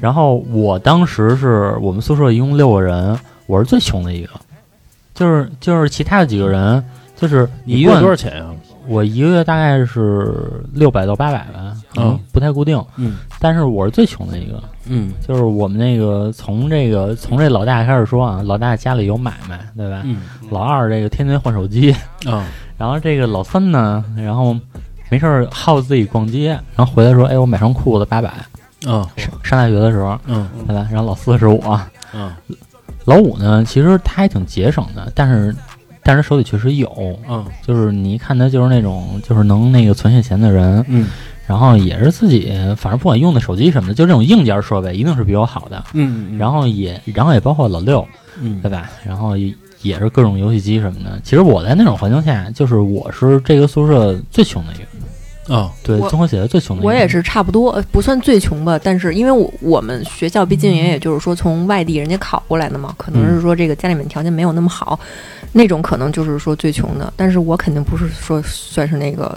[0.00, 4.30] 然后我当时是我们宿舍一共六个人，我是最穷的一个，
[5.14, 6.84] 就是就是其他的几个人，
[7.16, 8.14] 就是你一个月多少？
[8.14, 8.46] 少钱呀、
[8.86, 12.82] 我一个月大概是六百到八百吧，可能嗯不太固定。
[12.96, 13.16] 嗯。
[13.38, 15.12] 但是我是最穷的一个，嗯。
[15.26, 20.02] 就是我们那个从这个从这老大开始说啊，老大家里有买卖，对吧？
[20.04, 20.22] 嗯。
[20.50, 21.92] 老二这个天天换手机，
[22.26, 22.44] 啊
[22.76, 24.56] 然后这个老三呢，然后
[25.10, 28.32] 没事儿好自己逛街，然后回来说，哎，我买双裤子八百。
[28.84, 30.48] 嗯上上大学的时候，嗯。
[30.66, 30.88] 对吧？
[30.90, 31.80] 然后老四是我，
[32.12, 32.32] 嗯
[33.04, 35.54] 老五呢，其实他还挺节省的，但是
[36.02, 41.06] 但是手里确实有，嗯就是你一看他就是那种就是能那个存下钱的人，嗯
[41.46, 48.06] 然后也是自己反正不管用的手机什么的，就这种硬件设备一定是比我好的，嗯，然后也然后也包括老六，
[48.40, 48.88] 嗯对吧？
[49.04, 51.20] 然后也也是各种游戏机什么的。
[51.22, 54.84] 其实我在那种环境下，就是我是这个宿舍最穷的一个，
[55.48, 56.82] 啊对，我综合起来最穷的。
[56.84, 64.98] 我也是差不多，呃不算最穷吧，但是因为我我们学校毕竟也也就是说从外地人家考过来的嘛，可能是说这个家里面条件没有那么好，
[65.50, 69.36] 那种可能就是说最穷的，但是我肯定不是说算是那个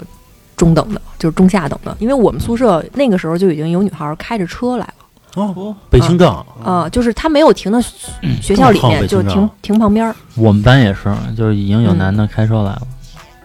[0.56, 4.94] 中等的，就是中下等的，因为我们宿舍那个时候就已经有女孩开着车来了，
[5.34, 7.80] 哦，北清正啊、就是她没有停到
[8.22, 11.98] 嗯学校里面，就停停旁边儿，我们班也是，就是已经有嗯。
[11.98, 12.82] 男的开车来了。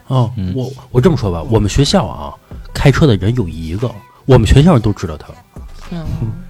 [0.08, 2.34] 哦嗯，我我这么说吧，我们学校啊，
[2.74, 3.90] 开车的人有一个，
[4.26, 5.28] 我们全校人都知道他，
[5.92, 6.06] 嗯，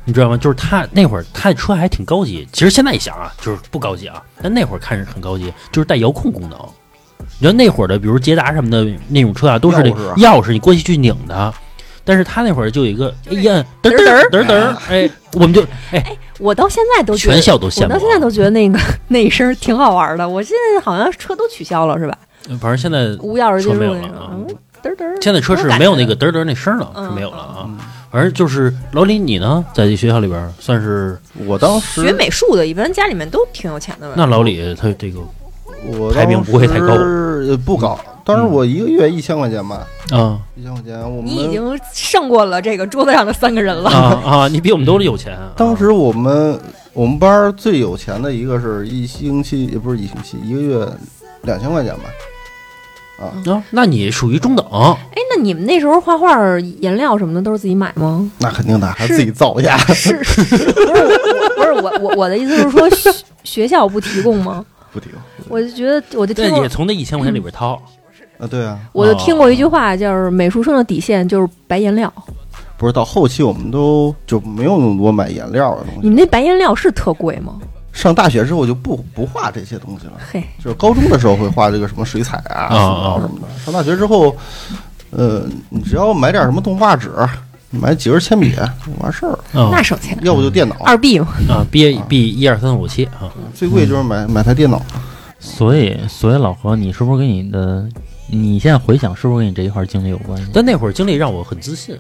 [0.06, 0.38] 你知道吗？
[0.38, 6.58] 就是他那会儿他的车还挺高级，其实现在一想啊，就是不高级啊，但那会儿看着很高级，就是带遥控功能。
[7.40, 10.16] 你知道那会儿的，比如捷达什么的那种车啊，都是那钥匙啊。
[10.18, 11.54] 钥匙你过去去拧的。
[12.04, 16.18] 但是他那会儿就有一个，哎呀，嘚嘚嘚嘚，哎，我们就哎。
[16.40, 20.28] 我到现在都全校都羡慕到现在都觉得那个 那一声挺好玩的。
[20.28, 22.18] 我现在好像车都取消了，是吧？
[22.60, 24.48] 反正现在无钥匙进车没入那种有了
[24.84, 25.24] 嘚嘚。
[25.24, 27.70] 现在车是没有那个嘚嘚那声了，嗯是没有了啊。
[28.12, 31.18] 反正就是老李，你呢，在这学校里边算是
[31.48, 34.16] 我当时学美术的，一般家里面都挺有钱的吧？
[34.18, 35.20] 那老李他这个
[35.98, 41.00] 我排名不会太高当时呃不高，当时我一个月一千块钱吧，啊一千块钱。
[41.00, 43.90] 我们你已经胜过了这个桌子上的三个人了。
[43.90, 45.54] 啊啊，你比我们都有钱啊。
[45.56, 46.60] 当时我们
[46.92, 50.86] 我们班儿最有钱的一个是一星期，也不是一星期，一个月
[51.44, 52.04] 两千块钱吧。
[53.22, 56.36] 啊，那你属于中等，哎，那你们那时候画画
[56.80, 58.30] 颜料什么的都是自己买吗？
[58.40, 59.78] 那肯定的，还是自己造一下。
[59.94, 64.66] 是，是不是我不是我我我的意思是说学学校不提供吗？
[64.92, 67.82] 不提供我就觉得我就听过这也从那一千块钱里边掏。
[68.38, 72.12] 啊，对啊，我就听过一句话，就是美术生的底线就是白颜料。
[72.78, 76.00] 不是到后期我们都就没有那么多买颜料的东西。
[76.02, 77.60] 你们那白颜料是特贵吗？
[77.94, 83.48] 上大学之后就不不画这些东西了，嘿，就是高中的时候会画这个什么水彩啊、素啊描什么的。
[83.64, 84.36] 上大学之后，
[85.10, 87.12] 呃，你只要买点什么动画纸，
[87.70, 88.56] 买几根铅笔
[89.00, 90.18] 完事儿，啊那省钱。
[90.22, 94.82] 要不就电脑，二 B 嘛，啊，B B 一二三四五七啊，最贵就是买买台电脑。
[95.40, 97.90] 所以，所以老何，你是不是跟你的，
[98.28, 100.48] 你现在回想，是不是跟你这一块经历有关系？
[100.54, 101.98] 但那会儿经历让我很自信。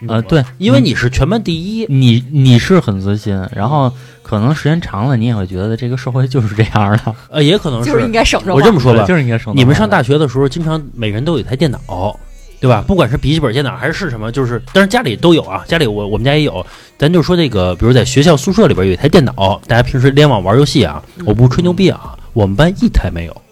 [0.00, 7.14] 你懂呃，对，因为你是全班第一，你你是很自信，然后可能时间长了，你也会觉得这个社会就是这样的。
[7.30, 8.54] 呃，也可能就是应该省着。
[8.54, 9.52] 我这么说吧，就是应该省。
[9.54, 12.18] 你们上大学的时候，经常每人都有一台电脑，
[12.60, 12.82] 对吧？
[12.86, 16.64] 不管是笔记本电脑还是什么，就是但是家里都有啊，家里我我们家也有。
[16.98, 23.42] 咱就说这个，比如在学校宿舍里边有一台电脑，大家平时联网玩游戏啊，我不吹牛逼啊，我们班一台没有。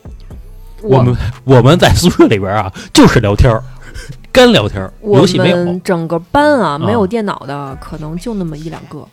[0.81, 3.61] 我们我们在宿舍里边啊，就是聊天儿，
[4.39, 5.57] 干聊天儿，我游戏没有。
[5.57, 9.05] 们整个班啊，啊没有电脑的可能就那么一两个，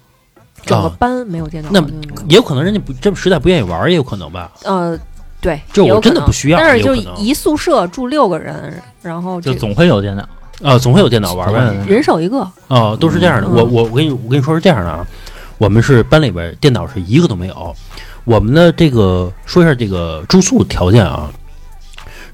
[0.64, 2.22] 整个班没有电脑的那。
[2.30, 4.52] 也有可能人家不这实在不愿意玩，也有可能吧。
[4.64, 4.96] 呃，
[5.42, 10.30] 对，就我真的不需要但是就一宿舍住六个人，然后这个就总会有电脑。
[10.64, 11.74] 啊，总会有电脑玩呗。
[11.88, 13.48] 人手一个，哦，都是这样的。
[13.48, 15.04] 嗯我我我跟你我跟你说是这样的啊，
[15.58, 17.76] 我们是班里边电脑是一个都没有。
[18.26, 21.32] 我们的这个说一下这个住宿条件啊，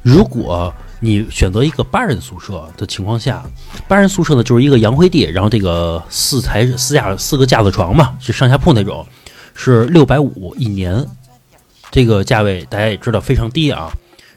[0.01, 3.43] 如果你选择一个八人宿舍的情况下，
[3.87, 9.03] 八人宿舍呢就是一个洋灰地，然后这个四台四架四个架子床嘛，是上下铺那种，
[9.55, 11.03] 是六百五一年，
[11.89, 13.91] 这个价位大家也知道非常低啊。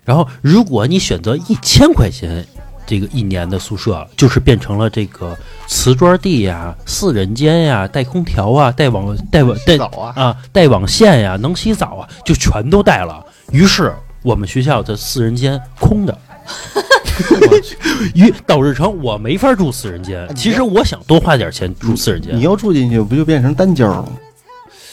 [0.06, 2.46] 然后如果你选择一千块钱
[2.86, 13.22] 这个一年的宿舍，就是变成了这个瓷砖地呀、四人间呀、带空调啊、带网带网带早啊，啊带网线呀、能洗澡啊，就全都带了。
[13.50, 16.18] 于是我们学校的四人间空的。
[18.14, 20.28] 于导致成我没法住四人间。
[20.34, 24.08] 其实我想多花点钱住四人间你，要住进去不就变成单间儿了吗？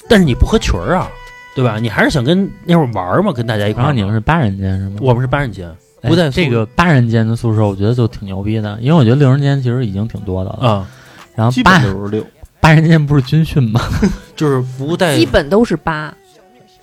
[0.09, 1.07] 但是你不合群儿啊，
[1.55, 1.79] 对吧？
[1.79, 4.95] 你还是想跟那会儿玩嘛，跟大家一块然儿你们是八人间是吗？
[5.01, 5.69] 我们是八人间
[6.01, 10.67] 哎不在宿这个八人间的宿舍，我觉得就挺牛逼的，因为我觉得六人间其实已经挺多的了。
[10.67, 10.87] 啊，
[11.35, 11.77] 基然后八
[12.09, 12.25] 六
[12.59, 13.81] 八人间不是军训吗？
[14.35, 16.13] 就是不带基本都是八，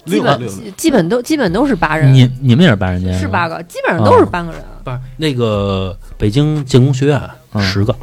[0.09, 4.61] 基本基基本都基本都是八人，你你们也是八人间是八个，基本上都是八个人。
[4.85, 7.21] 不是那个北京建工学院
[7.53, 7.63] 嗯。
[7.63, 7.95] 十个，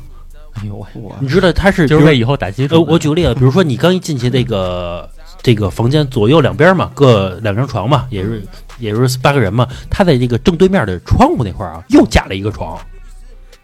[0.54, 1.16] 哎呦喂，我。
[1.20, 2.86] 你知道他是就是为以后打基础。
[2.88, 5.10] 我举个例子，比如说你刚一进去这个
[5.42, 8.44] 这个房间左右两边嘛，各两张床嘛，也是
[8.78, 12.80] 也是八个人嘛，他在这个正对面的窗户那块儿啊，又架了一个床，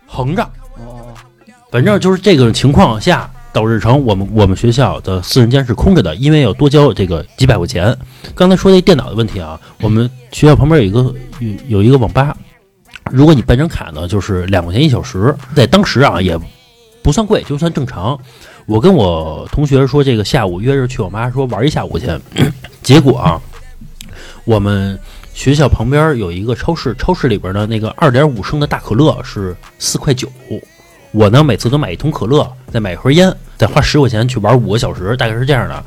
[0.08, 0.44] 横着。
[0.78, 1.14] 哦，
[1.72, 7.96] 反正就是这种情况下，导致成我们我们学校的四人间是空着的，因为要多交这个几百块钱。
[8.34, 12.36] 刚才说那电脑的问题啊，我们学校旁边有一个有有一个网吧，
[13.12, 16.40] 如果你办张卡呢，就是两块钱一小时，在当时啊也
[17.04, 18.18] 不算贵，就算正常。
[18.68, 22.08] 我跟我同学说，这个下午约着去网吧说玩一下午去，
[22.82, 23.42] 结果啊，
[24.46, 24.98] 我们
[25.34, 30.32] 学校旁边有一个超市，超市里边的那个二点五升的大可乐是四块九。
[31.12, 35.84] 我呢每次都买一桶可乐，再买一盒烟，再花十块钱去玩五个小时，大概是这样的。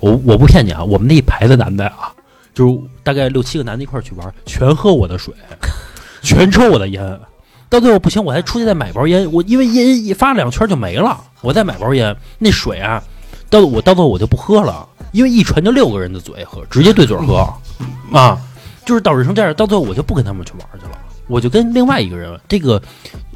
[0.00, 2.12] 我我不骗你啊，我们那一排的男的啊，
[2.52, 5.32] 就是大概六七个男的一块去玩，全喝我的水，
[6.22, 7.20] 全抽我的烟。
[7.68, 13.02] 到最后不行，我还出去再买包烟，我因为烟一发两圈就没了，我再买包烟，那水啊，
[13.50, 17.48] 到我到最后我就不喝了，因为一传就六个人的嘴喝，直接对嘴喝
[18.12, 18.38] 啊，
[18.84, 20.92] 就是导致成这样，到最后我就不跟他们去玩去了，
[21.26, 22.80] 我就跟另外一个人，这个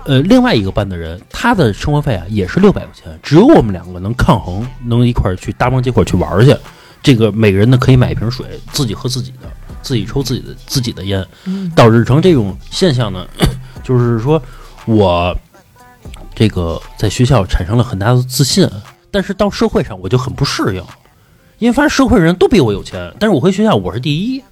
[0.05, 6.57] 呃另外一个班的人，他的生活费啊也是六百块钱，只有我们两个能抗衡，能一块儿去搭帮结伙去玩儿去。
[7.03, 9.51] 这个每个人呢可以买一瓶水，自己喝自己的，
[9.83, 11.27] 自己抽自己的自己的烟，
[11.75, 13.27] 导致成这种现象呢，
[13.83, 14.43] 就是说
[14.85, 15.37] 我
[16.35, 18.69] 这个在学校产生了很大的自信，
[19.11, 20.83] 但是到社会上我就很不适应，
[21.61, 24.43] 因为发现社会人都比我有钱，但是我回学校我是第一，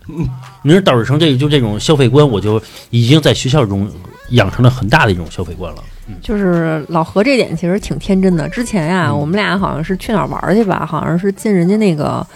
[0.62, 3.90] 你说导致成这个就这种消费观，我就已经在学校中
[4.30, 5.82] 养成了很大的一种消费观了。
[6.22, 8.48] 就是老何这点其实挺天真的。
[8.50, 12.26] 之前呀、嗯我们俩好像是去哪儿玩去吧，好像是进人家那个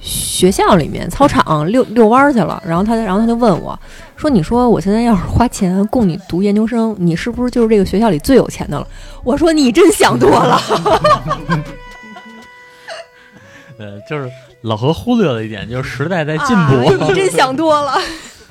[0.00, 2.62] 学校里面操场遛遛弯儿去了。
[2.64, 3.78] 然后他，然后他就问我
[4.16, 8.86] 说：“你说我现在要是花钱供你读研究生，你是不是就是这个学校里最有钱的了？”
[9.24, 10.60] 我说：“你真想多了。
[13.80, 16.92] 呃，就是老何忽略了一点，就是时代在进啊步。
[17.08, 17.94] 你真想多了。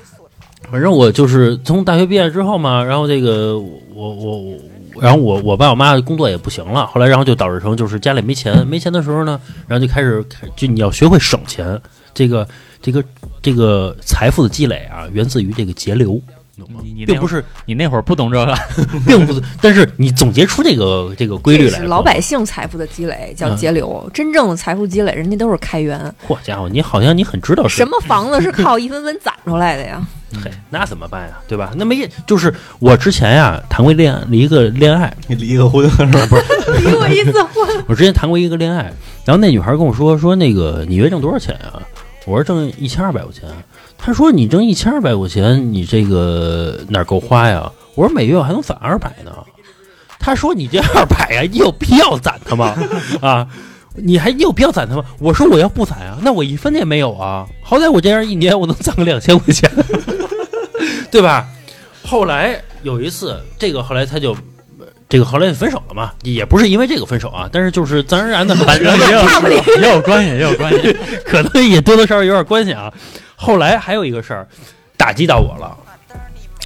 [0.72, 4.58] 反正我就是从大学毕业之后嘛，然后这个我我我，
[5.00, 11.80] 然后我我爸我妈工作也不行了，后来然后就导致成就是家里没钱，没钱的时候呢，然后就开始开就你要学会省钱，
[12.14, 12.48] 这个
[12.82, 13.04] 这个
[13.42, 16.20] 这个财富的积累啊，源自于这个节流，
[16.60, 18.56] 懂吗你你并不是你那会儿不懂这个，
[19.08, 26.00] 并不是，但是你总结出这个这个规律来老百姓财富的积累叫嗯节流，真正的财富积累，人家都是开源。
[26.28, 30.06] 嚯家伙，你好像你很知道什么房子是靠一分分攒出来的呀？
[30.44, 31.40] 嘿，那怎么办呀？
[31.48, 31.72] 对吧？
[31.76, 36.38] 那没就是我之前呀谈过恋离一个恋爱，你离个婚是吧？
[36.78, 38.94] 离过一次婚，我之前谈过一个恋爱，
[39.26, 41.82] 然后那女孩跟我说说那个你月挣多少钱啊？
[42.26, 43.50] 我说挣一千二百块钱。
[44.00, 47.70] 她说你挣一千二百块钱，你这个哪够花呀？
[47.96, 49.32] 我说每月我还能攒二百呢。
[50.18, 52.76] 他说你这二百呀，你有必要攒它吗？
[53.22, 53.48] 啊，
[53.96, 55.04] 你还你有必要攒它吗？
[55.20, 57.46] 我说我要不攒啊，那我一分也没有啊。
[57.62, 59.70] 好歹我这样一年我能攒个两千块钱，
[61.12, 61.48] 对吧？
[62.04, 64.36] 后来有一次，这个后来他就。
[65.08, 70.96] 这个后来分手了嘛，也不是因为这个分手啊，但是就是自然而然的， 反正也有也有关系，也有关系。
[71.26, 72.94] 可能也多多少少有点关系啊。
[73.42, 74.46] 后来还有一个事儿
[74.98, 75.78] 打击到我了，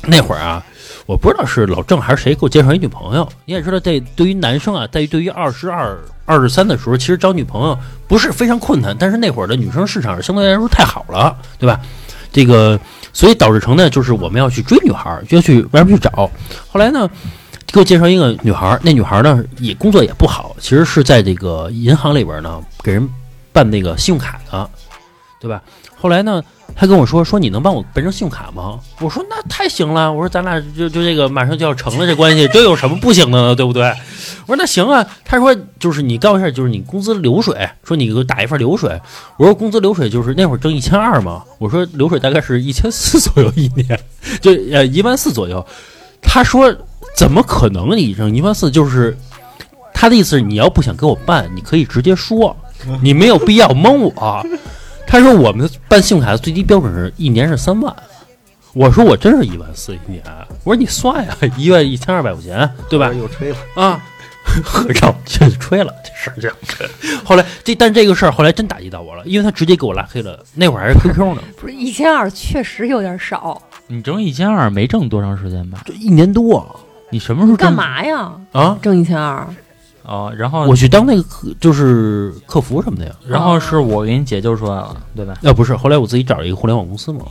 [0.07, 0.65] 那会儿啊，
[1.05, 3.29] 我不知道是老郑还是谁给我介绍一女朋友。
[3.45, 5.95] 你也知道，这对于男生啊，在于对于二十二、
[6.25, 11.79] 二十三的时候，其实找女朋友不是非常困难，但是那会儿的女生市场相对来说太好了，对吧？
[12.31, 12.79] 这个，
[13.13, 16.09] 所以导致成呢，就是我们要去追女孩，就要去外边去找。
[16.71, 17.07] 后来呢，
[17.67, 23.07] 给我介绍一个女孩，那女孩呢也工作也不好，其实是在这个银行里边呢给人
[23.51, 24.67] 办那个信用卡的，
[25.39, 25.61] 对吧？
[26.03, 26.43] 后来呢，
[26.75, 28.77] 他跟我说说你能帮我办张信用卡吗？
[28.99, 33.55] 我说那太行了，我说咱俩就就这个马上就要成了这关系，这有什么不行的呢？
[33.55, 33.83] 对不对？
[34.45, 35.07] 我说那行啊。
[35.23, 38.99] 他说就是你告诉一下，就是你工资流水，说你给我打一份流水。
[39.37, 43.97] 我说工资流水就是那会儿挣一千二嘛，我说流水大概是一千四 左右一年，
[44.41, 45.65] 就呃一万四左右。
[46.21, 46.69] 他说
[47.15, 48.69] 怎么可能你挣一万四？
[48.69, 49.17] 就是
[49.93, 52.53] 他的意思是你要不想给我办，你可以直接说，
[53.01, 54.45] 你没有必要蒙我。
[55.13, 57.95] 他说我们办信用卡的最低标准是一年是三万。
[58.73, 60.23] 我说我真是一万四一年。
[60.63, 63.13] 我说你算呀，一万一千二百块钱，对吧？
[63.13, 64.03] 又吹了，啊，
[64.65, 66.57] 合照这吹了，这事儿这样。
[67.23, 70.43] 后来这但这个事儿后来真打击到我了，因为他直接给我拉黑了。
[70.55, 73.61] 那会儿还是 QQ 呢，不是一千二，确实有点少。
[73.85, 75.83] 你挣一千二没挣多长时间吧？
[75.85, 76.75] 这一年多
[77.11, 77.71] 你什么时候干？
[77.71, 78.31] 嘛呀？
[78.51, 78.79] 啊。
[78.81, 79.47] 挣一千二？
[80.05, 83.11] 哦，然后我去当那个客就是客服什么的呀。
[83.27, 85.33] 然后是我给你解救出来了，对吧？
[85.43, 87.21] 啊，不是，后来我自己找了一个互联网公司嘛。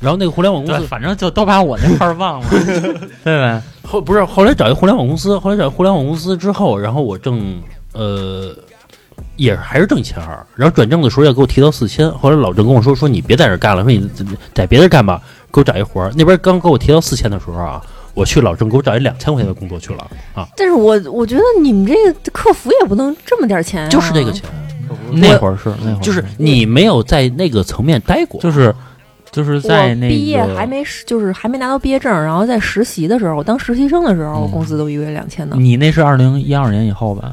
[0.00, 2.46] 然后那个互联网公对，司反正就都把我那块儿忘了，
[3.22, 3.62] 对吧？
[3.86, 7.60] 后不是后来找一个互联网公司，后来找一个互联网公司之后，然后我挣
[7.92, 8.54] 呃
[9.36, 12.10] 也还是挣一千二，然后转正的时候要给我提到四千。
[12.12, 14.10] 后来老郑跟我说说你别在这儿干了，说你
[14.54, 15.20] 在别地儿干吧，
[15.52, 16.10] 给我找一活儿。
[16.16, 17.82] 那边刚给我提到四千的时候啊，
[18.14, 24.44] 我去老郑给我找一两千块钱的工作去了啊，但是我我觉得你们这个客服也不能这么点钱、啊，就是这个钱，
[25.12, 28.74] 那会儿是那会儿就是你没有在那个层面待过，就是
[29.30, 35.56] 就是在那个毕业还没实就是还没拿到毕业证，然后在实习的时候，我当实习生的时候，工资都一个月两千呢。
[35.58, 37.32] 你那是二零一二年以后吧？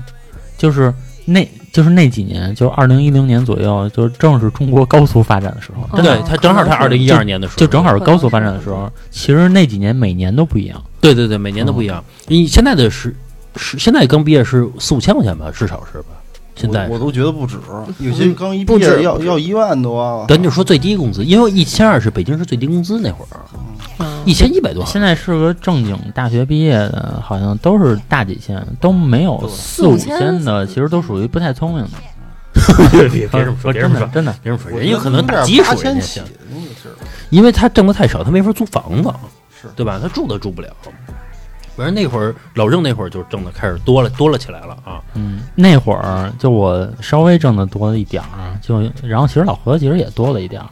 [0.57, 0.93] 就是
[1.25, 1.47] 那
[1.77, 8.91] 就是那几年，就二零一零年左右，就正是中国高速发展的时候，嗯对他正好他二零一二年的时候，就正好是高速发展的时候。
[9.11, 12.03] 其实那几年每年都不一样，对对对，每年都不一样。
[12.25, 13.15] 你现在的是
[13.57, 16.16] 是现在刚毕业是四五千块钱吧，至少是吧？
[16.57, 17.57] 现在我我都觉得不止，
[17.99, 20.25] 有些刚一毕不止业要要一万多啊。
[20.27, 23.39] 咱就说最低工资，因为一千二是北京市最低工资那会儿，
[23.99, 24.83] 嗯一千一百多。
[24.85, 31.91] 现在是个正经大学毕业的，好像都是大几千，都没有四五千的，其实都属于不太聪明的。
[32.91, 36.23] 别别别这么说，别这么说，真的真的，别这么说，人有可能打八基础人家行
[37.29, 39.13] 因为他挣的太少，他没法租房子，
[39.61, 39.99] 是对吧？
[40.01, 40.69] 他住都住不了。
[41.77, 44.99] 反正那会儿老郑那会儿就挣的开始多了多了起来了啊。
[45.13, 50.69] 嗯，那会儿就我稍微挣的多了一点儿，就然后其实老何其实也多了一点儿，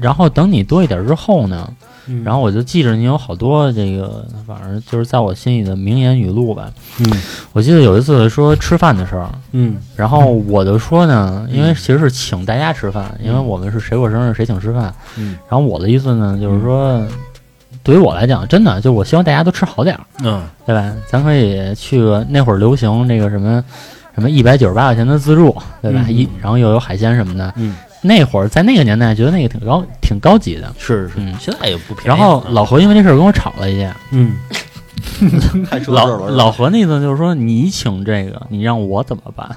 [0.00, 1.70] 然后等你多一点儿之后呢，
[2.24, 6.72] 然后我就记着你有好多这个，反正就是在我心里的名言语录吧。
[6.98, 7.12] 嗯
[7.52, 14.92] 我记得有一次说吃饭的事儿，嗯然后我就说呢，因为其实是请大家吃饭，因为我们是谁过生日谁请吃饭。
[15.18, 17.00] 嗯然后我的意思呢，就是说，
[17.82, 20.92] 对于我来讲，真的就我希望大家都吃好点儿，嗯对吧？
[21.08, 23.62] 咱可以去个那会儿流行那个什么
[24.14, 26.04] 什么一百九十八块钱的自助，对吧？
[26.06, 27.52] 嗯一然后又有海鲜什么的。
[27.56, 30.72] 嗯，那会儿在那个年代，觉得那个挺高挺高级的。
[30.78, 32.08] 是是嗯，现在也不便宜。
[32.08, 34.34] 然后老何因为这事儿跟我吵了一架，嗯
[35.88, 36.28] 老。
[36.28, 39.48] 老何那意思就是说，你请这个，你让我怎么办？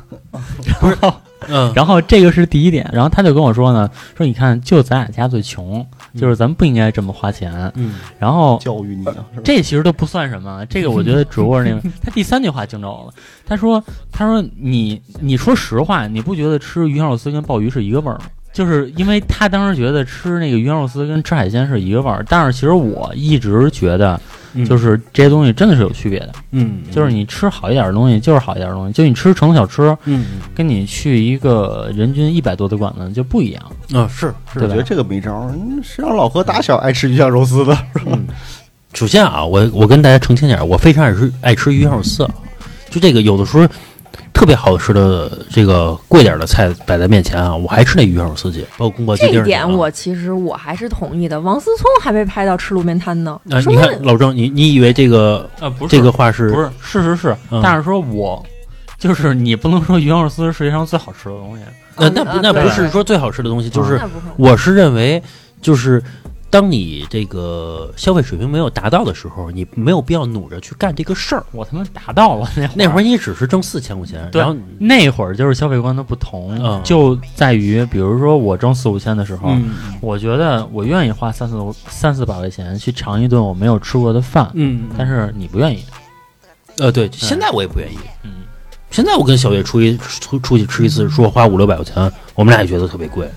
[0.81, 1.13] 然后
[1.47, 5.86] 嗯，然后这个是第一点，然后他就跟我说呢，说你看，就咱俩家最穷，
[6.17, 7.71] 就是咱们不应该这么花钱。
[7.75, 13.13] 嗯然后教育你啊，这其实都不算什么，这个我觉得只不过是那个他第三句话惊着我了。
[13.45, 18.25] 他说：“他说你你说实话，你不觉得吃鱼香肉丝跟鲍鱼是一个味儿吗？
[18.55, 24.17] 就是因为他当时觉得吃那个鱼香肉丝跟吃海鲜是一个味儿，但是其实我一直觉得，
[24.53, 26.31] 嗯就是这些东西真的是有区别的。
[26.51, 30.25] 嗯，就是你吃好一点的东西就是好一点的东西，就你吃城小吃，嗯
[30.55, 33.61] 跟你去一个人均一百多的馆子就不一样。
[33.91, 37.77] 嗯啊是是对我觉得这个没招儿，嗯谁让老何打小爱吃鱼香肉丝的？
[38.05, 38.25] 嗯，
[38.93, 42.31] 首先啊，我我跟大家澄清点儿，我非常爱吃爱吃鱼香肉丝啊，
[42.89, 43.67] 就这个有的时候
[44.34, 51.39] 特别好吃的这个贵点儿的菜摆在面前啊，我还吃那鱼香肉丝去，包括宫保鸡这一丁儿啊点我其实我还是同意的。
[51.39, 58.45] 王思聪还被拍到吃路边摊呢，啊，说你看老郑，你你以为这个啊，不这个话是不是，事实是，嗯但是说我
[58.97, 61.63] 就是你不能说鱼香肉丝是世界上最好吃的东西。
[61.95, 63.97] 呃，那不那不是说最好吃的东西，就是
[64.36, 65.22] 我是认为，
[65.61, 66.03] 就是
[66.55, 71.45] 当你这个消费水平没有达到的时候，你没有必要努着去干这个事儿。
[71.51, 81.57] 我他妈达到了那会儿那会儿你只是挣四千块钱，然后那会儿就是消费观的不同，嗯就在于比如说我挣四五千的时候，嗯我觉得我愿意花三四
[81.89, 85.83] 三四百块钱去尝一顿我没有吃过的饭，嗯，但是你不愿意。
[86.77, 87.97] 呃，对，现在我也不愿意。
[88.23, 88.31] 嗯，
[88.91, 93.29] 现在我跟小月出去出出去吃一次，说花五六百块钱，我们俩也觉得特别贵。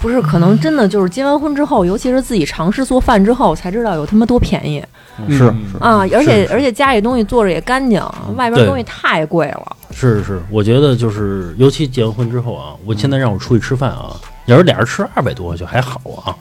[0.00, 4.82] 不是，可能真的就是结完婚之后，尤其是自己尝试做饭之后，才知道有他妈多便宜
[5.28, 5.44] 是
[5.80, 6.06] 啊！
[6.12, 8.02] 而且而且家里东西做着也干净，
[8.36, 9.76] 外边东西太贵了。
[9.90, 14.16] 是是，我觉得就是，尤其结完婚之后啊，我现在让我出去吃饭啊，
[14.46, 16.34] 要是俩人吃二百多就还好啊，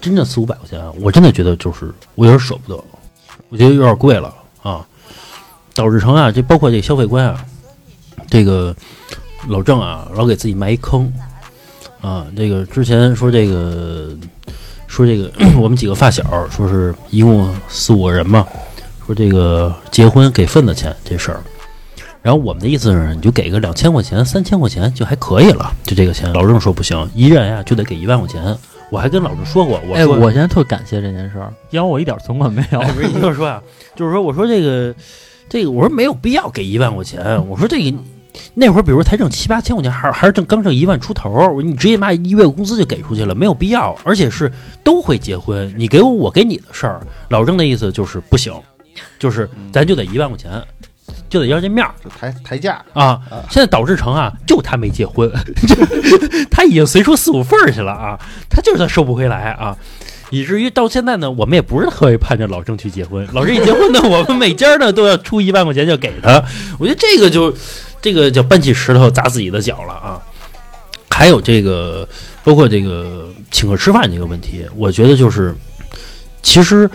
[0.00, 2.82] 真正四五百块钱啊，我真的觉得就是我有点舍不得，
[3.48, 4.84] 我觉得有点贵了啊。
[5.76, 7.44] 导致成啊，这包括这消费观啊，
[8.30, 8.72] 这个
[9.48, 11.12] 老郑啊，老给自己埋一坑
[12.04, 12.26] 啊。
[12.36, 14.10] 这个之前说这个
[14.86, 18.46] 说这个我们几个发小说是一共四五个人嘛，
[19.06, 21.40] 说这个结婚给份子钱这事儿。
[22.22, 26.32] 然后我们的意思是，你就给个两千块钱、三千块钱就还可以了，就这个钱。
[26.32, 28.56] 老郑说不行，一人呀就得给一万块钱。
[28.90, 32.80] 我还跟老郑说过，我哎，说我现在特感谢这件事儿， 因为我一点存款没有。
[32.80, 33.62] 哎，不是，你听我说啊，
[33.94, 34.94] 就是说，我说这个，
[35.50, 37.46] 这个，我说没有必要给一万块钱。
[37.46, 37.94] 我说这个
[38.54, 43.96] 那会儿，比如才挣七八千块钱，还还是挣刚挣一万出头，你直接把一月工资就给出去了，没有必要。
[44.04, 44.50] 而且是
[44.82, 47.00] 都会结婚，你给我，我给你的事儿。
[47.28, 48.52] 老郑的意思就是不行，
[49.18, 50.62] 就是咱就得一万块钱，
[51.28, 51.94] 就得要这面儿。
[52.02, 53.20] 就抬抬价，啊，
[53.50, 55.30] 现在导致成啊，就他没结婚，
[56.50, 58.18] 他已经随出四五份儿去了啊，
[58.50, 59.76] 他就是他收不回来啊，
[60.30, 66.42] 以至于到现在呢，我们也不是特别盼着老郑去结婚，老郑一结婚呢， 我们每家呢都要出一万块钱就给他，
[66.78, 67.54] 我觉得这个就
[68.04, 70.20] 这个叫搬起石头砸自己的脚了啊。
[71.08, 72.06] 还有这个，
[72.42, 75.54] 包括这个请客吃饭这个问题，我觉得就是，
[76.42, 76.90] 其实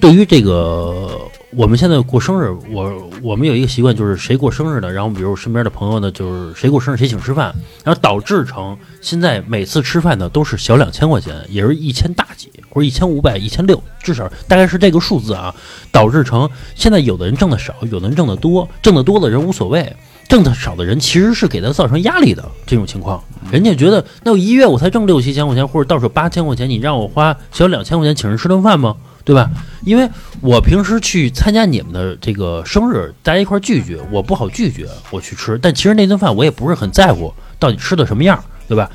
[0.00, 7.54] 对于这个我们现在过生日，我我们有一个习惯，就是谁过生日的，然后比如身边的朋友呢，就是谁过生日谁请吃饭，
[7.84, 15.54] 然后导致成现在每次吃饭呢都是小两千块钱，也是一千大几或者一千五百、一千六，至少大概是这个数字啊，
[15.92, 19.94] 导致成现在有的人挣的少，有的人挣的多，挣得多的人无所谓。
[20.28, 28.94] 挣的少的人其实是给他造成压力的这种情况，人家觉得那我一月我才挣六七千块钱或者到手八千块钱，你让我花小两千块钱请人吃顿饭吗？
[29.24, 29.50] 对吧？
[29.84, 30.08] 因为
[30.40, 38.90] 我平时去参加你们的这个生日，大家一块儿聚聚，我不好拒绝我去吃，但其实那顿饭我也不是很在乎到底吃的什么样，对吧？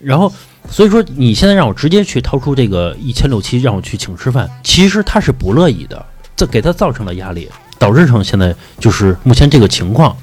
[0.00, 0.32] 然后
[0.68, 7.48] 所以说你现在让我直接去掏出这个一千六七让我去请吃饭，其实他是不乐意的，这给他造成了压力，
[7.78, 10.16] 导致成现在就是目前这个情况。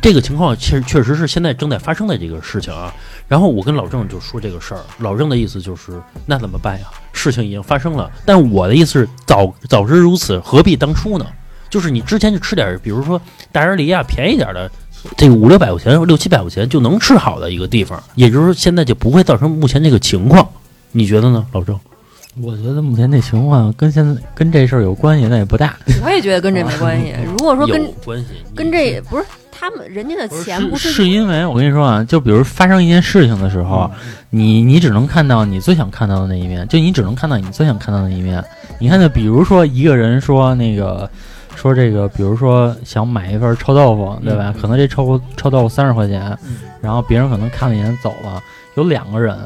[0.00, 2.94] 这个情况确确实是现在正在发生的这个事情啊。
[3.26, 6.86] 然后我跟老郑就说这个事儿，老郑的意思就是那怎么办呀？
[7.12, 11.26] 事情已经发生了，但我的意思是早早知如此，何必当初呢？
[11.68, 13.20] 就是你之前就吃点，比如说
[13.50, 14.70] 大人梨啊，便宜点的，
[15.16, 20.48] 这个五六百块钱、六七百块钱就能吃好的一个地方，也就是说现在就不会造成目前这个情况。
[20.92, 21.78] 你觉得呢，老郑？
[22.42, 25.76] 我觉得目前这情况跟现在跟这事儿有关系，那也不大。
[26.04, 27.14] 我也觉得跟这没关系。
[27.26, 33.90] 如果说跟关系，跟这不是他们人家的钱不是是因为我跟你说啊，就比如发生一件事情的时候，
[34.30, 38.42] 你你只能看到你最想看到的那一面，就你只能看到你最想看到的那一面。
[38.78, 41.10] 你看，就比如说一个人说那个
[41.56, 44.54] 说这个，比如说想买一份臭豆腐，对吧？
[44.60, 46.38] 可能这臭臭豆腐三十块钱，
[46.80, 48.40] 然后别人可能看了一眼走了，
[48.76, 49.36] 有两个人。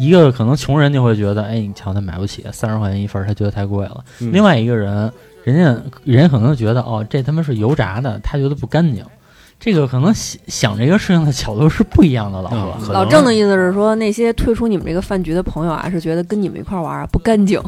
[0.00, 4.02] 一个可能穷人就会觉得，哎，你瞧他买不起，三十块钱一份儿，他觉得太贵了。
[4.20, 5.12] 嗯另外一个人，
[5.44, 9.04] 人家人家可能觉得，哦，这他妈是油炸的，他觉得不干净。
[9.62, 12.94] 这个可能想想这个事情的角度是不一样的，老嗯哥。
[12.94, 17.60] 老郑的意思是说，那些退出你们这个饭局的朋友啊，是觉得跟你们一块儿玩啊不干净。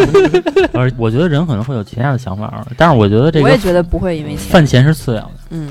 [0.74, 4.50] 而我觉得人可能会有其他的想法，但是我觉得这个我也觉得不会因为钱。
[4.50, 5.30] 饭钱是次要的。
[5.48, 5.70] 嗯，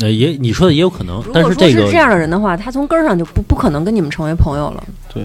[0.00, 4.82] 呃，也你说的也有可能如，但果说这个是这样的人的话，他从根儿上就不不可能跟你们成为朋友了。
[5.12, 5.24] 对，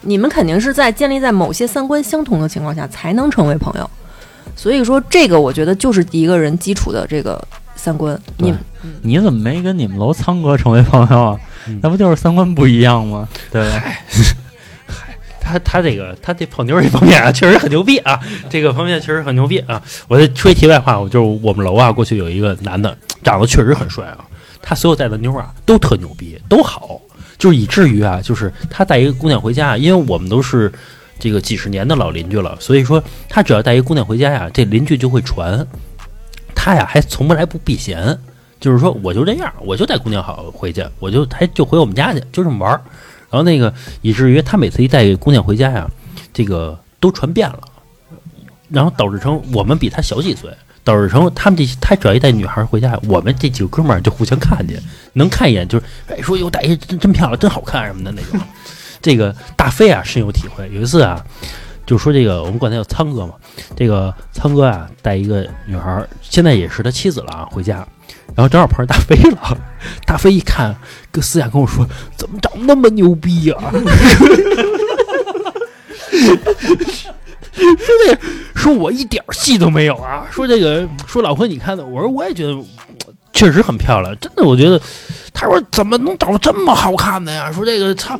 [0.00, 3.90] 你们肯定是在建立在某些三观相同的情况下才能成为朋友。
[4.56, 7.42] 所以说，这个我觉得就是一个人基础的这个
[7.74, 8.20] 三观。
[8.36, 8.54] 你
[9.00, 11.40] 你怎么没跟你们楼仓哥成为朋友啊？
[11.68, 13.28] 嗯那不就是三观不一样吗？
[13.50, 13.70] 对，
[15.40, 18.18] 他他这个他这泡妞这方面啊，确实很牛逼啊，
[18.50, 19.80] 这个方面确实很牛逼啊。
[20.08, 24.18] 我再说一题外话，我就是我们楼啊，过去有一个男的，长得确实很帅啊，
[24.60, 27.00] 他所有带的妞啊都特牛逼，都好，
[27.42, 30.72] 就以至于啊，就是他带一个姑娘回家，因为我们都是
[31.18, 35.66] 这个几十年的老邻居了，所以说他只要带一个姑娘回家呀，这邻居就会传，
[36.54, 38.16] 他呀还从不来不避嫌。
[38.60, 42.80] 就是说，我就这样，我就带姑娘好回去，我就还就回我们家去，就这么玩儿。
[43.28, 45.90] 然后那个以至于他每次一带姑娘回家呀，
[46.32, 47.60] 这个都传遍了，
[48.68, 50.48] 然后导致成我们比他小几岁，
[50.84, 54.82] 导致成他们这些他只要一带女孩回家，我们这几个哥们儿就互相看见，
[55.14, 58.40] 能看一眼就是哎说哟带一真真漂亮，真好看什么的那种。
[59.02, 61.20] 这个大飞啊深有体会，有一次啊，
[61.84, 63.34] 就说这个我们管他叫苍哥嘛，
[63.74, 67.84] 这个苍哥啊带一个女孩，现在也是他妻子了啊，回家，
[68.36, 69.58] 然后正好碰上大飞了，
[70.06, 70.76] 大飞一看，
[71.10, 71.84] 跟私下跟我说，
[72.16, 73.56] 怎么长那么牛逼呀、
[77.78, 78.20] 说这个
[78.54, 80.26] 说我一点戏都没有啊！
[80.30, 82.56] 说这个说老婆你看的，我说我也觉得
[83.32, 84.80] 确实很漂亮，真的我觉得。
[85.34, 87.50] 他说怎么能找到这么好看的呀？
[87.50, 88.16] 说这个他，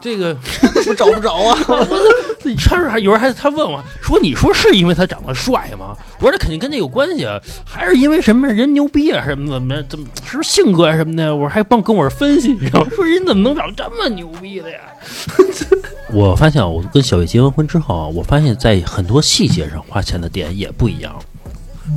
[0.00, 0.34] 这个
[0.82, 1.58] 怎么找不着啊？
[2.42, 5.94] 你穿着还有人还他问我说你说是因为他长得帅吗？
[6.20, 11.34] 我说这肯定跟这有关系啊，还是因为什么人牛逼啊什么怎么怎么是不是性格啊什么的？
[11.34, 12.86] 我说还帮跟我分析，你知道吗？
[12.94, 14.78] 说人怎么能找这么牛逼的呀？
[16.12, 21.14] 我发现啊我跟小月结完婚之后啊，我发现在很多细节上花钱的点也不一样。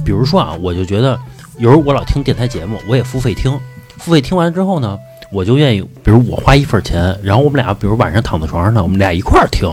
[0.03, 1.20] 比如说啊，我就觉得
[1.60, 3.51] 有时候我老听电台节目，我也付费听，
[3.97, 4.97] 付费听完之后呢，
[5.32, 9.70] 我就愿意，比如我花一份钱，然后我们俩，比如晚上躺在床上呢，我们俩一块儿听，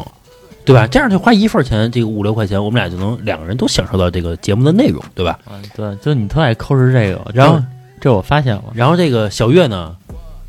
[0.64, 0.86] 对吧？
[0.86, 5.38] 这样就花一份钱，这个五六块钱，我们俩就能两个人都享受到这个节目的内容，对吧？
[5.50, 7.60] 嗯，对，就你特爱抠是这个，然后
[8.00, 9.94] 这我发现了，然后这个小月呢，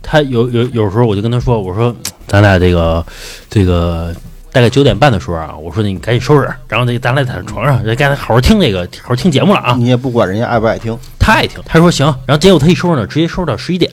[0.08, 1.94] 她有有有时候我就跟他说，我说
[2.28, 3.04] 咱俩这个
[3.50, 4.16] 这个
[4.52, 9.76] 大概九点半的时候啊，我说你赶紧收拾，然后这个咱俩在床上，咱该好好听这个好好听节目了啊。
[9.80, 13.92] 你也不管人家爱不爱听，他爱听，他说行，然后结果他一收拾呢，直接收拾到十一点。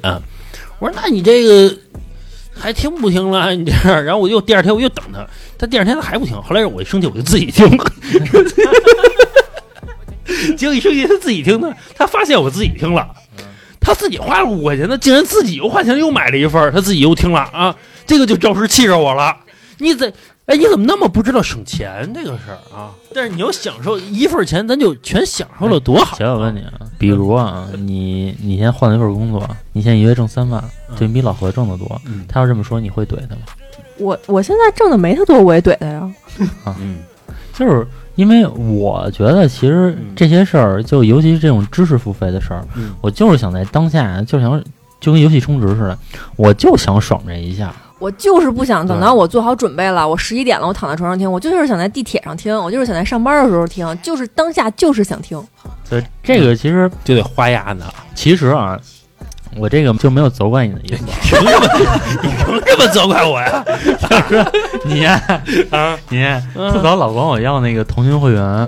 [0.79, 1.75] 我说那你这个
[2.55, 3.55] 还听不听了？
[3.55, 7.85] 你这样，然后我又第二天我又等他，他第二天他还不听，后来我一生气我就自己听了，
[10.59, 13.09] 结果一生气他自己听的，他发现我自己听了。
[13.93, 17.77] 他自己花了五块钱，他竟然自己又花钱又买了一份儿，他自己又听了啊！
[18.07, 19.37] 这个就着实气着我了。
[19.77, 20.11] 你怎
[20.47, 22.91] 哎，你怎么那么不知道省钱这个事儿啊？
[23.15, 26.17] 但是你要享受一份钱，咱就全享受了，多好！
[26.17, 30.63] 小我问你啊，比如啊，你你现在换了一份工作，你现在一月挣三万，
[30.99, 33.43] 对你比老何挣得多，嗯他要这么说，你会怼他吗？
[33.99, 36.11] 我我现在挣的没他多，我也怼他呀。
[36.65, 36.99] 啊嗯
[37.53, 44.63] 就是因为我觉得，其实嗯这些事儿，就尤其是这种知识付费的事儿，嗯我就是想在当下，就想
[45.01, 45.99] 就跟游戏充值似的，
[46.37, 47.75] 我就想爽这一下。
[47.99, 55.41] 我就是不想等到我做好准备了，我十一点了，我躺在床上听，我就是想在地铁上听，我就是想在上班的时候听，就是当下就是想听。
[55.85, 57.85] 所以这个其实就得花牙呢。
[58.13, 58.77] 其实啊，
[59.57, 61.05] 我这个就没有责怪你的意思。
[61.23, 61.69] 凭什么？
[62.23, 63.65] 你凭什么责怪我呀？
[64.85, 65.23] 你呀，
[65.71, 68.67] 啊，你呀嗯特早老管我要那个腾讯会员，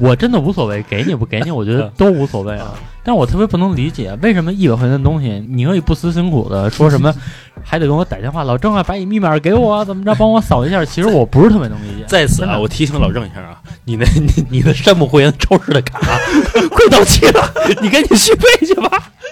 [0.00, 2.74] 我真的无所谓，给你不给你，我觉得都无所谓啊。
[3.04, 7.14] 但我特别不能理解，为什么一百块钱的东西，你可以不辞辛苦的说什么，
[7.64, 10.84] 还得跟我打电话，老郑啊，把你密码给我啊，怎么着，帮我扫一下。
[10.84, 12.04] 其实我不是特别能理解。
[12.06, 15.98] 在此啊，我提醒老郑一下啊，你那 你你的山姆会员超市的卡
[16.70, 17.50] 快到期了，
[17.80, 18.90] 你赶紧续费去吧。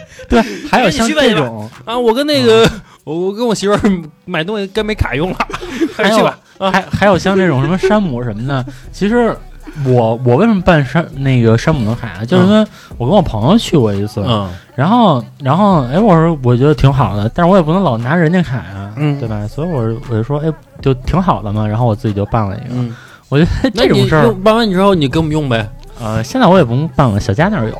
[0.28, 2.68] 对，还有像这种，啊，我跟那个
[3.04, 5.38] 我我跟我媳妇儿买东西该没卡用了，
[5.96, 6.38] 还还有是去吧。
[6.58, 9.36] 啊，还还有像这种什么山姆什么的，其实。
[9.84, 12.24] 我我为什么办山那个山姆的卡啊？
[12.24, 19.46] 就是因为我跟我朋友去过一次，嗯然后，然后，哎，我说我觉得挺好的，但是我也不能老拿人家卡呀，嗯对吧？
[19.46, 20.50] 所以我我就说，哎，
[20.80, 21.66] 就挺好的嘛。
[21.66, 22.66] 然后我自己就办了一个。
[22.70, 22.96] 嗯，
[23.28, 25.68] 我觉得 这种事儿，办完你之后你给我们用呗。
[26.00, 27.76] 呃，现在我也不用办了，小佳那儿有。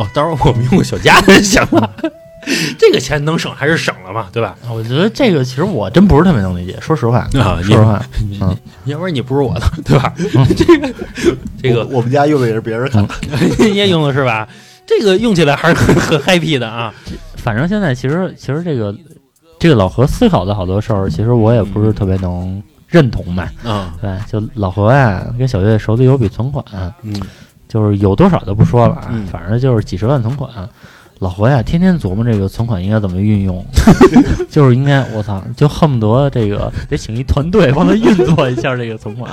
[0.00, 1.90] 哦，到时候我们用个小家就 行了。
[2.78, 4.56] 这个钱能省还是省了嘛，对吧？
[4.70, 8.02] 我觉得这个其实我真不是特别能理解，说实话，啊，说实话，
[8.84, 10.14] 要不然你不是我的，对吧？
[10.34, 10.94] 嗯这个
[11.60, 13.06] 这个我我们家用的也是别人看，
[13.58, 14.48] 你也用的是吧？
[14.86, 16.94] 这个用起来还是很很 happy 的啊。
[17.36, 18.96] 反正现在其实其实这个
[19.58, 23.52] 这个老何思考的好多事儿，其实我也不是特别能认同吧。
[23.64, 26.64] 嗯对，就老何呀，跟小月手里有笔存款，
[27.02, 27.20] 嗯
[27.68, 30.50] 就是有多少就不说了反正就是几十万存款。
[31.20, 33.64] 老何呀，天天琢磨这个存款应该怎么运用，
[34.48, 39.32] 就是应该我操，就恨不得这个得请一团队帮他运作一下这个存款。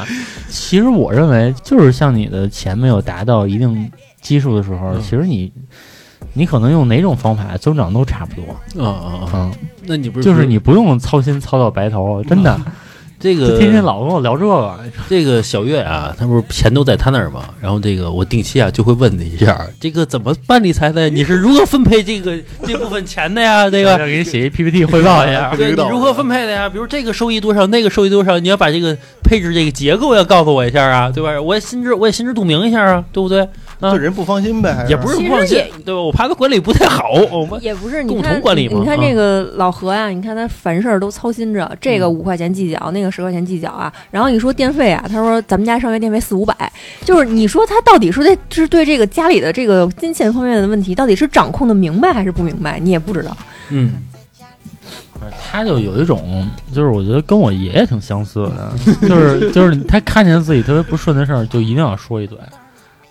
[0.49, 5.01] 其实我认为，就是像你的钱没有达到一定基数的时候，嗯。
[5.01, 5.53] 其实你
[6.33, 8.43] 你可能用哪种方法增长都差不多。
[8.73, 9.51] 嗯嗯嗯，嗯，
[9.85, 12.59] 那你不是就是你不用操心操到白头，真的，
[13.19, 14.77] 这个天天老跟我聊这个。
[15.07, 17.45] 这个小月啊，他不是钱都在他那儿吗？
[17.61, 21.09] 然后这个我定期啊就会问他一下，这个怎么办理财的？
[21.11, 23.69] 你是如何分配这个 这部分钱的呀？
[23.69, 25.53] 这个要给你写一 PPT 汇报一下。
[25.57, 26.67] 对你如何分配的呀？
[26.69, 31.39] 比如这个收益多少，那个收益多少，你要把这个配置这个结构要告诉我一下啊，对吧？
[31.41, 33.47] 我也心知我也心知肚明一下啊，对不对？
[33.85, 36.01] 啊这人不放心呗，也不是不放心，对吧？
[36.01, 41.99] 我怕他管理不太好， 我们也不是，你共同管理嘛啊你看这个老何呀，你看他凡事都操心着，这嗯。
[41.99, 43.91] 个五块钱计较，那个十块钱计较啊。
[44.11, 46.71] 然后一说电费啊，他说咱们家上月电费四五百，
[47.03, 53.35] 就是你说他到底是对是对这个家里的这个金钱方面的问题，到底是掌控的明白还是不明白，你也不知道。
[53.69, 53.93] 嗯，
[55.51, 58.73] 他就有一种，就是我觉得跟我爷爷挺相似的，
[59.07, 62.37] 就是就是他看见自己特别不顺的事儿，就一定要说一嘴，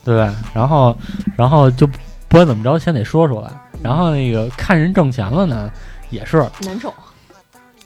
[0.05, 0.35] 对吧？
[0.55, 0.97] 然后
[1.37, 3.49] 然后就不管怎么着，先得说出来。
[3.83, 5.71] 然后那个看人挣钱了呢，
[6.11, 6.93] 也是难受。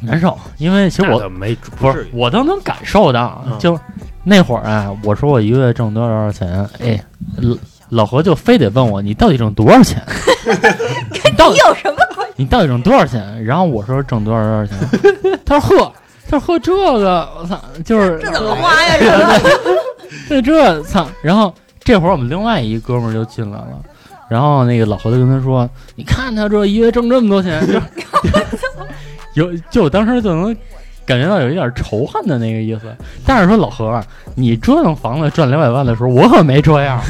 [0.00, 3.76] 难受，因为其实我没不是我都能感受到，嗯就
[4.22, 7.04] 那会儿啊，我说我一个月挣多少多少钱，哎，
[7.36, 7.56] 老
[7.88, 10.00] 老何就非得问我你到底挣多少钱，
[11.10, 12.34] 你到底有什么关系？
[12.36, 13.44] 你到底挣多少钱？
[13.44, 14.78] 然后我说挣多少多少钱，
[15.44, 15.92] 他说呵，
[16.30, 18.96] 他说呵这个，我操，就是这怎么花呀？
[20.28, 21.08] 这这这操！
[21.22, 21.52] 然后
[21.88, 23.80] 这会儿我们另外一哥们儿就进来了，
[24.28, 25.66] 然后那个老何就跟他说
[25.96, 27.80] ：“你看他这一月挣这么多钱，就
[29.32, 30.54] 有就我当时就能
[31.06, 32.94] 感觉到有一点仇恨的那个意思。
[33.24, 37.00] 但是说老何啊，你折腾房子赚两百万的时候，我可没这样，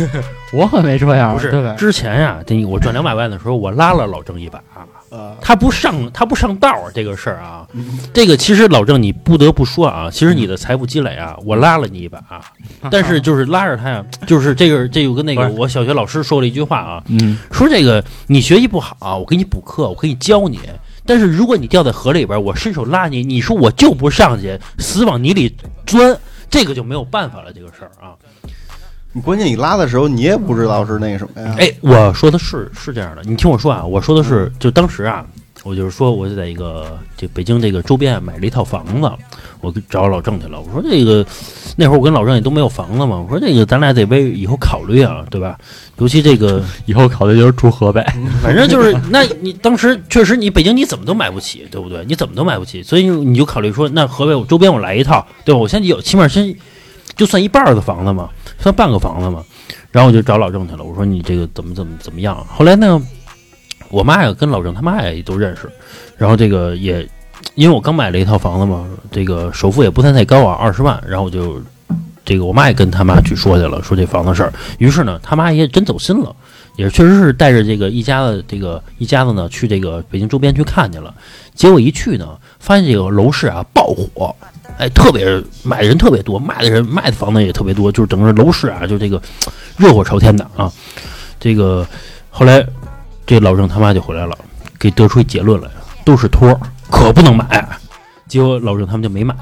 [0.52, 1.74] 我可没这样，不是对吧？
[1.76, 4.62] 之前呀，这我赚两百万的时候，我拉了老郑一把，
[5.10, 7.66] 啊，他不上他不上道儿这个事儿啊，
[8.12, 12.44] 这个其实老郑你不得不说啊，其实你的财富积累啊，我拉了你一把，啊。
[12.90, 20.60] 但是就是拉着他呀， 就是这个这有个那个我小学老师说了一句话啊，嗯，说这个你学习不好，啊我给你补课，我可以教你。
[21.06, 25.56] 但是如果你掉在河里边，我伸手拉你，你说我就不上去，死往泥里
[25.86, 26.14] 钻，
[26.50, 28.12] 这个就没有办法了，这个事儿啊。
[29.12, 31.54] 你关键你拉的时候你也不知道是那个什么呀？
[31.58, 35.24] 哎，我说的是是这样的，你听我说啊，我说的是，就当时啊，
[35.64, 39.10] 我就是说，我就在一个这北京这个周边啊买了一套房子，
[39.60, 40.60] 我跟找老郑去了。
[40.60, 41.26] 我说这个
[41.76, 45.58] 那会儿我跟老郑也都没有房子嘛，我说这个咱俩得为以后考虑啊，对吧？
[45.96, 48.04] 尤其这个，以后考虑就是住河北，
[48.42, 52.04] 反正就是，那你当时确实你北京你怎么都买不起，对不对？
[52.06, 55.58] 你怎么都买不起，所以你就考虑说，那河北我周边我来一套，对吧？
[55.58, 56.54] 我现在有起码先
[57.16, 58.28] 就算一半儿的房子嘛，
[58.58, 59.42] 算半个房子嘛。
[59.90, 62.44] 然后我就找老郑去了，我说你这个怎么怎么怎么样？
[62.46, 63.00] 后来呢，
[63.90, 65.70] 我妈呀跟老郑他妈也都认识，
[66.16, 67.08] 然后这个也
[67.54, 71.60] 因为我刚买了一套房子嘛，这个首付也不算太高啊，二十万，然后我就
[72.24, 74.52] 这个我妈也跟他妈去说去了，说这房子事儿。
[74.78, 76.34] 于是呢，他妈也真走心了，
[76.76, 81.14] 也确实是带着这个一家子这个一家子呢去这个北京周边去看去了。
[81.54, 84.34] 结果一去呢，发现这个楼市啊爆火，
[84.78, 85.26] 哎，特别
[85.64, 89.20] 买的人特别多，卖的人卖的房子也特别多，就是整个楼市啊，就这个
[89.76, 90.72] 热火朝天的啊。
[91.40, 91.86] 这个
[92.30, 92.64] 后来
[93.26, 94.38] 这老郑他妈就回来了，
[94.78, 95.68] 给得出一结论来，
[96.04, 96.58] 都是托，
[96.90, 97.68] 可不能买。
[98.28, 99.34] 结果老郑他们就没买，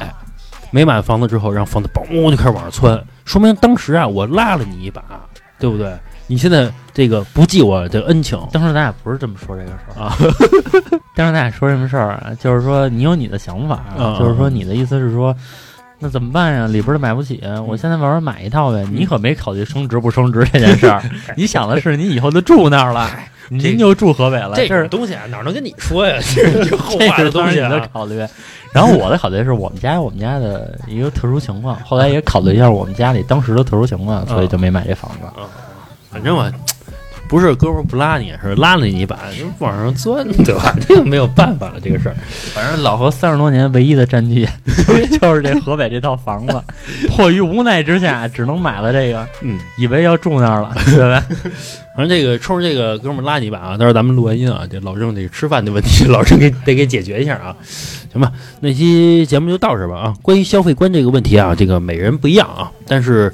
[0.71, 5.03] 没买房子之后，让房子嘣就开始往上窜，说明当时啊我拉了你一把，
[5.59, 5.93] 对不对？
[6.29, 10.17] 你现在这个不记我的恩情，当时咱俩不是这么说这个事儿啊。
[11.15, 12.33] 当时咱俩说什么事儿啊？
[12.41, 15.35] 就是说你有你的想法，嗯就是说你的意思是说，
[15.99, 16.67] 那怎么办呀？
[16.67, 18.85] 里边儿的买不起，我现在慢慢买一套呗。
[18.91, 21.03] 你可没考虑升值不升值这件事儿，
[21.37, 23.09] 你想的是你以后就住那儿了，
[23.49, 26.19] 您就住河北了，这东西啊哪能跟你说呀？
[26.35, 27.89] 这是后这话的东西是当时你的啊。
[27.93, 28.27] 考虑。
[28.73, 35.21] 然后我的考虑是我们家有我们家的一个特殊情况，后来也考虑一下我们家里当时的特殊情况，所以就没买这房子。
[36.17, 36.51] 反正我
[37.29, 40.75] 不是哥们儿不拉你，是拉了你一把，就往上钻，对吧？
[40.89, 42.17] 这个没有办法了，这个事儿。
[42.55, 44.49] 反正老何三十多年唯一的战绩
[45.21, 46.59] 就是这河北这套房子，
[47.09, 51.23] 迫于无奈之下，只能买了这个，嗯，以为要住那儿了，对吧？
[51.95, 57.55] 反正这个冲着这个哥们儿拉你一把啊，到时候咱们录完音啊，这老郑这个吃饭的问题，老郑给得给解决一下啊，
[58.13, 58.33] 行吧？
[58.61, 60.15] 那期节目就到这儿吧啊。
[60.23, 63.33] 关于消费观这个问题啊，这个每人不一样啊，但是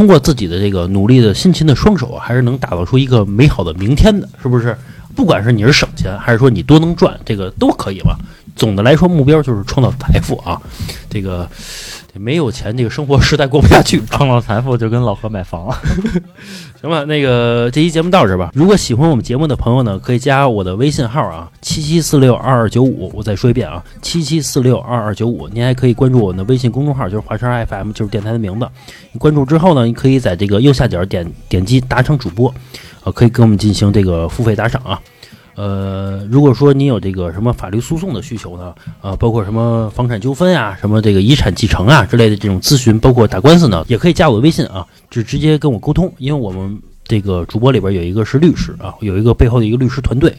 [0.00, 4.74] 通过自己的这个努力的辛勤的双手，还是能打造出一个美好的明天的，是不是？
[5.14, 8.16] 不管是你是省钱，还是说你多能赚，这个都可以吧。
[8.56, 10.58] 总的来说，目标就是创造财富啊。
[11.10, 11.46] 这个
[12.12, 14.06] 这没有钱，这个生活实在过不下去啊。
[14.10, 15.78] 创造财富就跟老何买房了。
[16.80, 18.50] 行吧，那个这期节目到这儿吧。
[18.54, 23.12] 如果喜欢我们节目的朋友呢，可以加我的微信号啊，七七四六二二九五。
[23.14, 25.46] 我再说一遍啊，七七四六二二九五。
[25.48, 28.68] 您还可以关注我们的微信公众号，就是华山 FM，就是电台的名字。
[29.12, 32.52] 你关注之后呢，你可以在这个右下角点点击达成主播，
[33.04, 35.00] 啊，可以跟我们进行这个付费打赏啊。
[35.60, 50.34] 呃，如果说你有这个什么法律诉讼的需求呢，啊，包括什么房产纠纷啊，什么这个遗产继承啊之类的这种咨询，包括打官司呢，也可以加我的微信啊，就直接跟我沟通，因为我们这个主播里边有一个是律师啊，有一个背后的一个律师团队，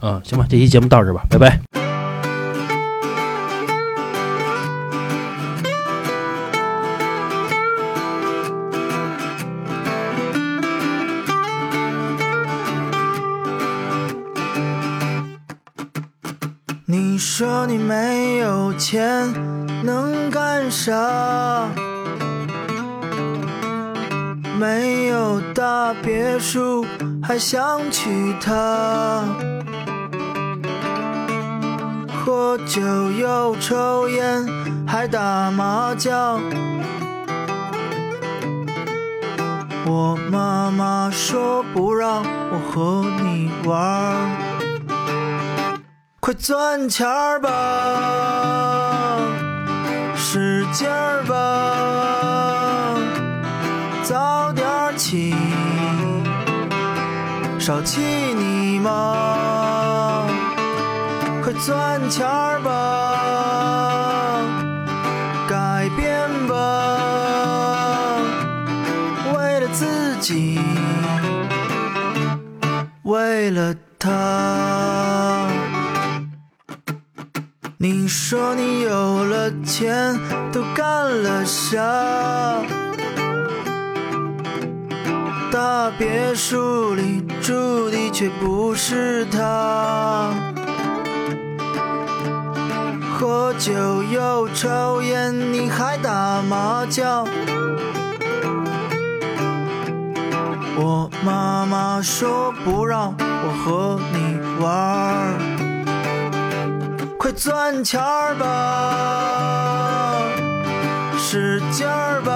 [0.00, 1.87] 啊，行吧，这期节目到这吧，拜拜。
[16.90, 19.30] 你说你没有钱
[19.84, 21.68] 能干啥？
[24.58, 26.86] 没有大别墅
[27.22, 29.22] 还想娶她？
[32.24, 34.46] 喝酒又抽烟，
[34.86, 36.40] 还打麻将。
[39.84, 44.16] 我妈妈说不让我和你玩，
[46.28, 47.48] 快赚钱儿吧，
[50.14, 52.94] 使劲儿吧，
[54.02, 54.66] 早点
[54.98, 55.34] 起，
[57.58, 58.02] 少气
[58.34, 60.26] 你妈，
[61.42, 64.44] 快赚钱儿吧，
[65.48, 66.54] 改变吧。
[69.32, 70.60] 为了自己，
[73.04, 75.07] 为了他。
[77.80, 80.18] 你说你有了钱，
[80.50, 81.80] 都干了啥？
[85.52, 90.28] 大别墅里住的却不是他，
[93.16, 93.72] 喝酒
[94.02, 97.24] 又抽烟，你还打麻将。
[100.76, 105.38] 我妈妈说不让我和你玩儿，
[107.18, 108.46] 快赚钱儿吧，
[111.18, 112.30] 使劲儿吧，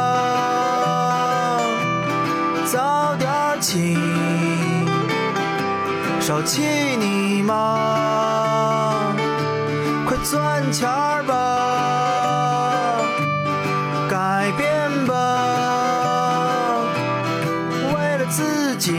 [2.66, 3.97] 早点儿起，
[6.20, 6.62] 少气
[6.99, 8.99] 你妈，
[10.05, 12.99] 快赚钱儿吧，
[14.11, 15.14] 改变吧。
[17.95, 18.91] 为了自己，